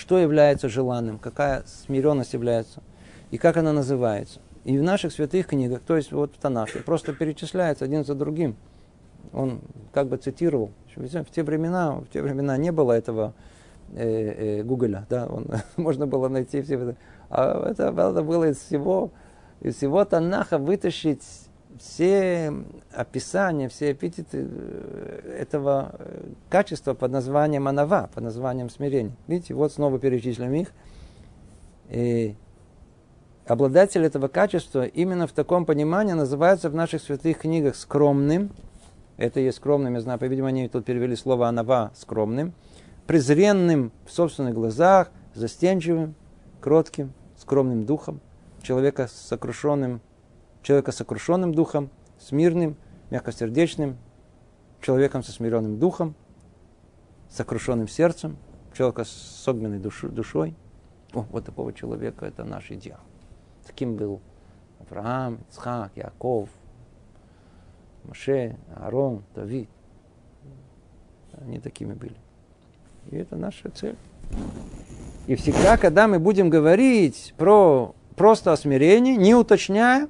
[0.00, 2.82] что является желанным, какая смиренность является,
[3.30, 4.40] и как она называется.
[4.64, 8.56] И в наших святых книгах, то есть вот в Танахе, просто перечисляется один за другим.
[9.34, 9.60] Он
[9.92, 10.70] как бы цитировал.
[10.96, 13.34] В те времена, в те времена не было этого
[13.92, 15.46] э, э, Гугля, да, он,
[15.76, 16.96] можно было найти все
[17.28, 19.10] а это надо было из всего,
[19.60, 21.22] из всего Танаха вытащить
[21.78, 22.52] все
[22.92, 29.12] описания, все эпитеты э, этого э, качества под названием анава, под названием смирения.
[29.26, 30.72] Видите, вот снова перечислим их.
[31.88, 32.34] И
[33.46, 38.50] обладатель этого качества именно в таком понимании называется в наших святых книгах скромным.
[39.16, 42.52] Это есть скромным, я знаю, по-видимому, они тут перевели слово анава скромным.
[43.06, 46.14] Презренным в собственных глазах, застенчивым,
[46.60, 48.20] кротким, скромным духом,
[48.62, 50.00] человека с сокрушенным,
[50.62, 51.90] человека с сокрушенным духом,
[52.30, 52.76] мирным,
[53.10, 53.96] мягкосердечным,
[54.80, 56.14] человеком со смиренным духом,
[57.28, 58.36] сокрушенным сердцем,
[58.76, 60.54] человека с согменной душ, душой.
[61.12, 63.00] О, вот такого человека это наш идеал.
[63.66, 64.20] Таким был
[64.78, 66.48] Авраам, Ицхак, Яков,
[68.04, 69.68] Моше, Аарон, Давид.
[71.32, 72.16] Они такими были.
[73.10, 73.96] И это наша цель.
[75.26, 80.08] И всегда, когда мы будем говорить про просто о смирении, не уточняя,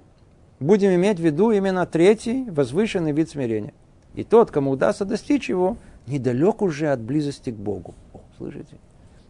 [0.61, 3.75] будем иметь в виду именно третий возвышенный вид смирения.
[4.15, 7.95] И тот, кому удастся достичь его, недалек уже от близости к Богу.
[8.13, 8.77] О, слышите?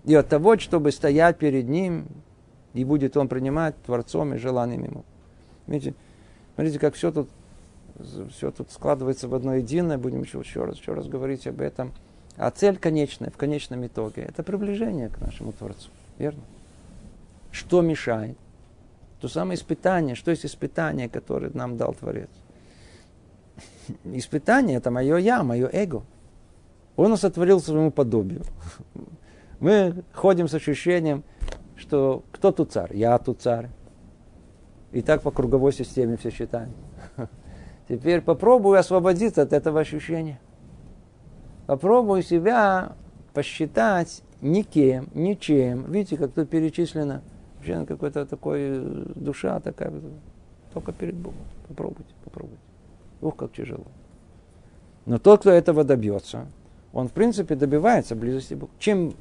[0.04, 2.06] И от того, чтобы стоять перед Ним,
[2.74, 5.04] и будет Он принимать Творцом и желанием Ему.
[5.66, 5.94] Видите,
[6.54, 7.28] смотрите, как все тут,
[8.30, 9.98] все тут складывается в одно единое.
[9.98, 11.92] Будем еще, еще, раз, еще раз говорить об этом.
[12.36, 15.90] А цель конечная, в конечном итоге, это приближение к нашему Творцу.
[16.18, 16.40] Верно?
[17.50, 18.38] Что мешает?
[19.20, 20.14] То самое испытание.
[20.14, 22.30] Что есть испытание, которое нам дал Творец?
[24.04, 26.02] Испытание– это мое я, мое эго.
[26.96, 28.44] Он нас сотворил своему подобию.
[29.60, 31.24] Мы ходим с ощущением,
[31.76, 32.96] что кто тут царь?
[32.96, 33.68] Я тут царь.
[34.92, 36.72] И так по круговой системе все считаем.
[37.88, 40.40] Теперь попробую освободиться от этого ощущения–
[41.70, 42.96] попробуй себя
[43.32, 45.84] посчитать никем, ничем.
[45.92, 47.22] Видите, как тут перечислено.
[47.60, 49.92] Вообще какой-то такой э, душа такая.
[50.72, 51.40] Только перед Богом.
[51.68, 52.62] Попробуйте, попробуйте.
[53.20, 53.84] Ух, как тяжело.
[55.04, 56.46] Но тот, кто этого добьется,
[56.94, 58.72] он, в принципе, добивается близости к Богу.
[58.78, 59.12] Чем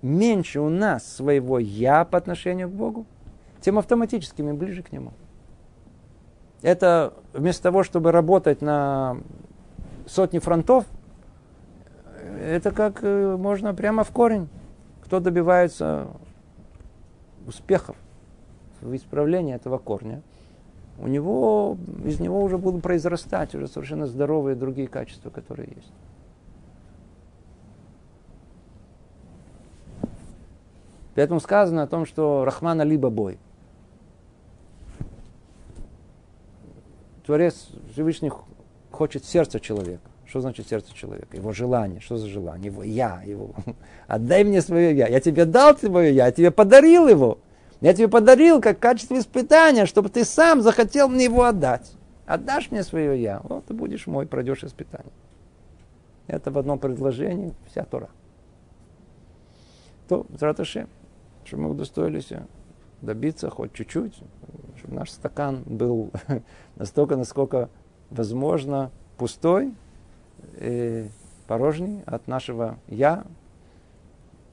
[0.00, 3.04] меньше у нас своего «я» по отношению к Богу,
[3.60, 5.12] тем автоматически мы ближе к Нему.
[6.62, 9.18] Это вместо того, чтобы работать на
[10.06, 10.86] сотни фронтов,
[12.40, 14.48] это как э, можно прямо в корень.
[15.04, 16.08] Кто добивается
[17.46, 17.96] успехов
[18.80, 20.22] в исправлении этого корня,
[20.98, 25.92] у него, из него уже будут произрастать уже совершенно здоровые другие качества, которые есть.
[31.14, 33.38] Поэтому сказано о том, что Рахмана либо бой.
[37.26, 38.32] Творец Всевышний
[38.90, 40.11] хочет сердца человека.
[40.32, 41.36] Что значит сердце человека?
[41.36, 42.00] Его желание.
[42.00, 42.72] Что за желание?
[42.72, 43.20] Его я.
[43.20, 43.50] Его...
[44.06, 45.06] Отдай мне свое я.
[45.06, 46.24] Я тебе дал свое я.
[46.24, 47.36] Я тебе подарил его.
[47.82, 51.92] Я тебе подарил как качество испытания, чтобы ты сам захотел мне его отдать.
[52.24, 53.42] Отдашь мне свое я.
[53.44, 55.12] Вот ты будешь мой, пройдешь испытание.
[56.28, 58.08] Это в одном предложении вся Тора.
[60.08, 60.88] То, Зраташем
[61.44, 62.30] чтобы мы удостоились
[63.02, 64.14] добиться хоть чуть-чуть,
[64.78, 66.10] чтобы наш стакан был
[66.76, 67.68] настолько, насколько
[68.08, 69.74] возможно, пустой,
[70.58, 71.08] и
[71.46, 73.24] порожний от нашего «я»,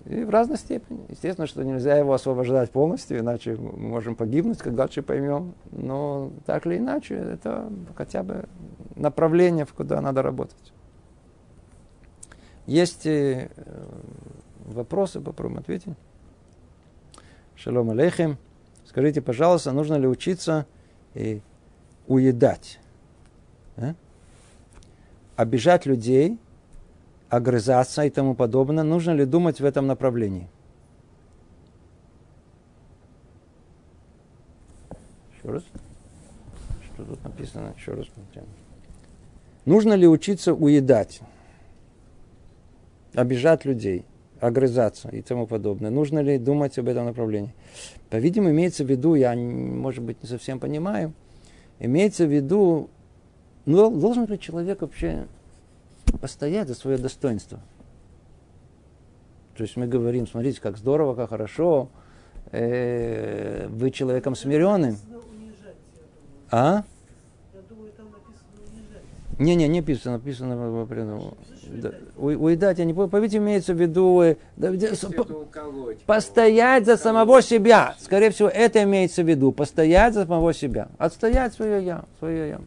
[0.06, 1.06] и в разной степени.
[1.10, 5.54] Естественно, что нельзя его освобождать полностью, иначе мы можем погибнуть, когда дальше поймем.
[5.72, 8.46] Но так или иначе, это хотя бы
[8.96, 10.74] направление, в куда надо работать.
[12.66, 13.50] Есть э,
[14.66, 15.94] вопросы, попробуем ответить.
[17.56, 18.38] Шалом алейхим.
[18.86, 20.66] Скажите, пожалуйста, нужно ли учиться
[21.14, 21.42] и
[22.08, 22.80] уедать?
[23.76, 23.94] А?
[25.40, 26.38] Обижать людей,
[27.30, 28.84] огрызаться и тому подобное.
[28.84, 30.50] Нужно ли думать в этом направлении?
[35.38, 35.64] Еще раз.
[36.84, 37.74] Что тут написано?
[37.78, 38.08] Еще раз.
[39.64, 41.22] Нужно ли учиться уедать?
[43.14, 44.04] Обижать людей
[44.42, 45.90] огрызаться и тому подобное.
[45.90, 47.54] Нужно ли думать об этом направлении?
[48.10, 51.14] По-видимому, имеется в виду, я, может быть, не совсем понимаю,
[51.80, 52.90] имеется в виду,
[53.70, 55.28] ну, должен ли человек вообще
[56.22, 57.60] постоять за свое достоинство?
[59.56, 61.90] То есть мы говорим, смотрите, как здорово, как хорошо,
[62.52, 64.98] э, вы человеком смиренным.
[66.50, 66.84] А?
[69.38, 71.34] Не, не, не написано, написано
[71.68, 74.74] да, уедать, я не помню, по-видимому, имеется в виду э, да,
[76.08, 77.96] постоять за самого себя.
[78.00, 82.62] Скорее всего, это имеется в виду, постоять за самого себя, отстоять свое я, свое я.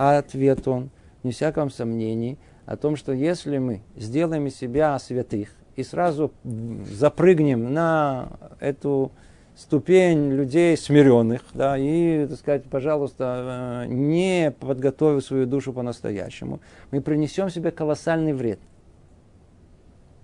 [0.00, 0.90] А ответ он,
[1.24, 7.74] не всяком сомнении, о том, что если мы сделаем из себя святых и сразу запрыгнем
[7.74, 8.28] на
[8.60, 9.10] эту
[9.56, 16.60] ступень людей смиренных, да, и, так сказать, пожалуйста, э, не подготовив свою душу по-настоящему,
[16.92, 18.60] мы принесем себе колоссальный вред.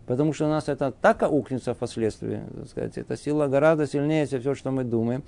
[0.06, 4.40] Потому что у нас это так аукнется впоследствии, так сказать, эта сила гораздо сильнее, чем
[4.40, 5.24] все, что мы думаем,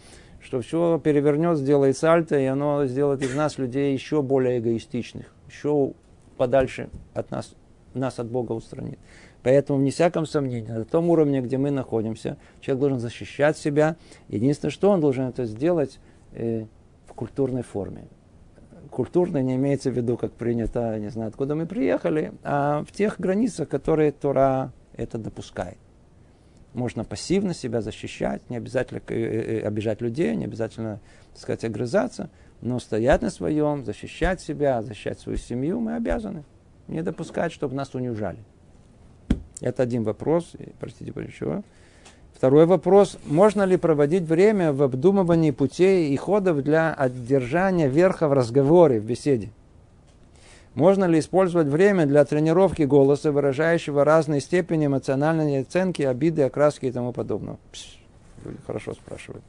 [0.47, 5.93] что все перевернет, сделает сальто, и оно сделает из нас людей еще более эгоистичных, еще
[6.37, 7.57] подальше от нас,
[7.95, 9.01] нас от Бога устранит.
[9.43, 13.97] Поэтому, не всяком сомнении, на том уровне, где мы находимся, человек должен защищать себя.
[14.29, 15.99] Единственное, что он должен это сделать
[16.33, 16.67] э,
[17.07, 18.05] в культурной форме.
[18.91, 23.19] Культурно не имеется в виду, как принято, не знаю, откуда мы приехали, а в тех
[23.19, 25.79] границах, которые Тора это допускает.
[26.77, 31.01] Можно пассивно себя защищать, не обязательно э, э, обижать людей, не обязательно,
[31.33, 32.29] так сказать, огрызаться,
[32.61, 36.45] но стоять на своем, защищать себя, защищать свою семью мы обязаны.
[36.87, 38.41] Не допускать, чтобы нас унижали.
[39.62, 40.53] Это один вопрос.
[40.79, 41.62] Простите, еще.
[42.35, 43.16] Второй вопрос.
[43.24, 49.07] Можно ли проводить время в обдумывании путей и ходов для одержания верха в разговоре, в
[49.07, 49.49] беседе?
[50.77, 56.93] Можно ли использовать время для тренировки голоса, выражающего разные степени эмоциональной оценки, обиды, окраски и
[56.93, 57.59] тому подобного?
[57.72, 57.99] Пш,
[58.66, 59.43] хорошо спрашивают.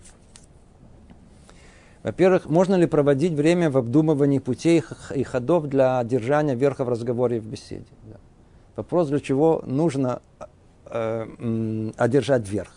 [2.01, 4.81] Во-первых, можно ли проводить время в обдумывании путей
[5.13, 7.83] и ходов для одержания верха в разговоре и в беседе?
[8.05, 8.15] Да.
[8.77, 10.21] Вопрос, для чего нужно
[10.85, 12.71] э, одержать верх.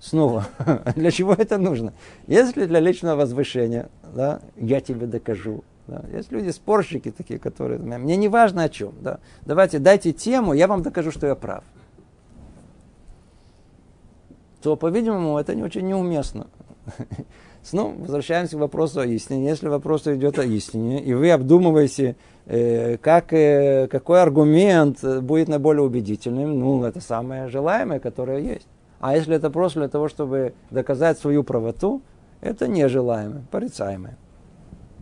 [0.00, 0.48] Снова,
[0.96, 1.92] для чего это нужно?
[2.26, 5.62] Если для личного возвышения, да, я тебе докажу.
[5.86, 6.02] Да.
[6.12, 8.94] Есть люди, спорщики такие, которые, мне не важно о чем.
[9.00, 9.18] Да.
[9.42, 11.64] Давайте, дайте тему, я вам докажу, что я прав.
[14.62, 16.46] То, по-видимому, это не очень неуместно.
[17.62, 19.46] Снова возвращаемся к вопросу о истине.
[19.46, 22.16] Если вопрос идет о истине, и вы обдумываете,
[22.46, 28.66] э, как, э, какой аргумент будет наиболее убедительным, ну, это самое желаемое, которое есть.
[29.00, 32.00] А если это просто для того, чтобы доказать свою правоту,
[32.40, 34.16] это нежелаемое, порицаемое.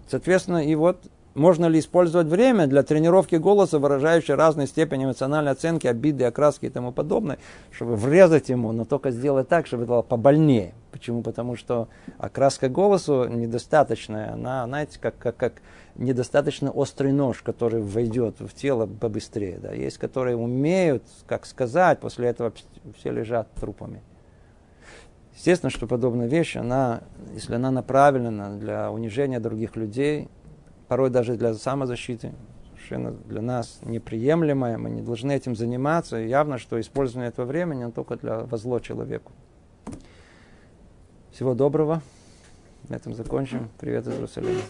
[0.08, 0.98] Соответственно, и вот
[1.34, 6.70] можно ли использовать время для тренировки голоса, выражающей разные степени эмоциональной оценки, обиды, окраски и
[6.70, 7.38] тому подобное,
[7.70, 10.74] чтобы врезать ему, но только сделать так, чтобы это было побольнее.
[10.90, 11.22] Почему?
[11.22, 11.88] Потому что
[12.18, 14.34] окраска голосу недостаточная.
[14.34, 15.62] Она, знаете, как, как, как
[15.96, 19.58] недостаточно острый нож, который войдет в тело побыстрее.
[19.58, 19.72] Да.
[19.72, 22.52] Есть, которые умеют, как сказать, после этого
[22.98, 24.02] все лежат трупами.
[25.42, 27.00] Естественно, что подобная вещь, она,
[27.34, 30.28] если она направлена для унижения других людей,
[30.86, 32.32] порой даже для самозащиты,
[32.74, 36.20] совершенно для нас неприемлемая, мы не должны этим заниматься.
[36.20, 39.32] И явно, что использование этого времени только для возло человеку.
[41.32, 42.02] Всего доброго.
[42.88, 43.68] На этом закончим.
[43.80, 44.60] Привет из Иерусалима.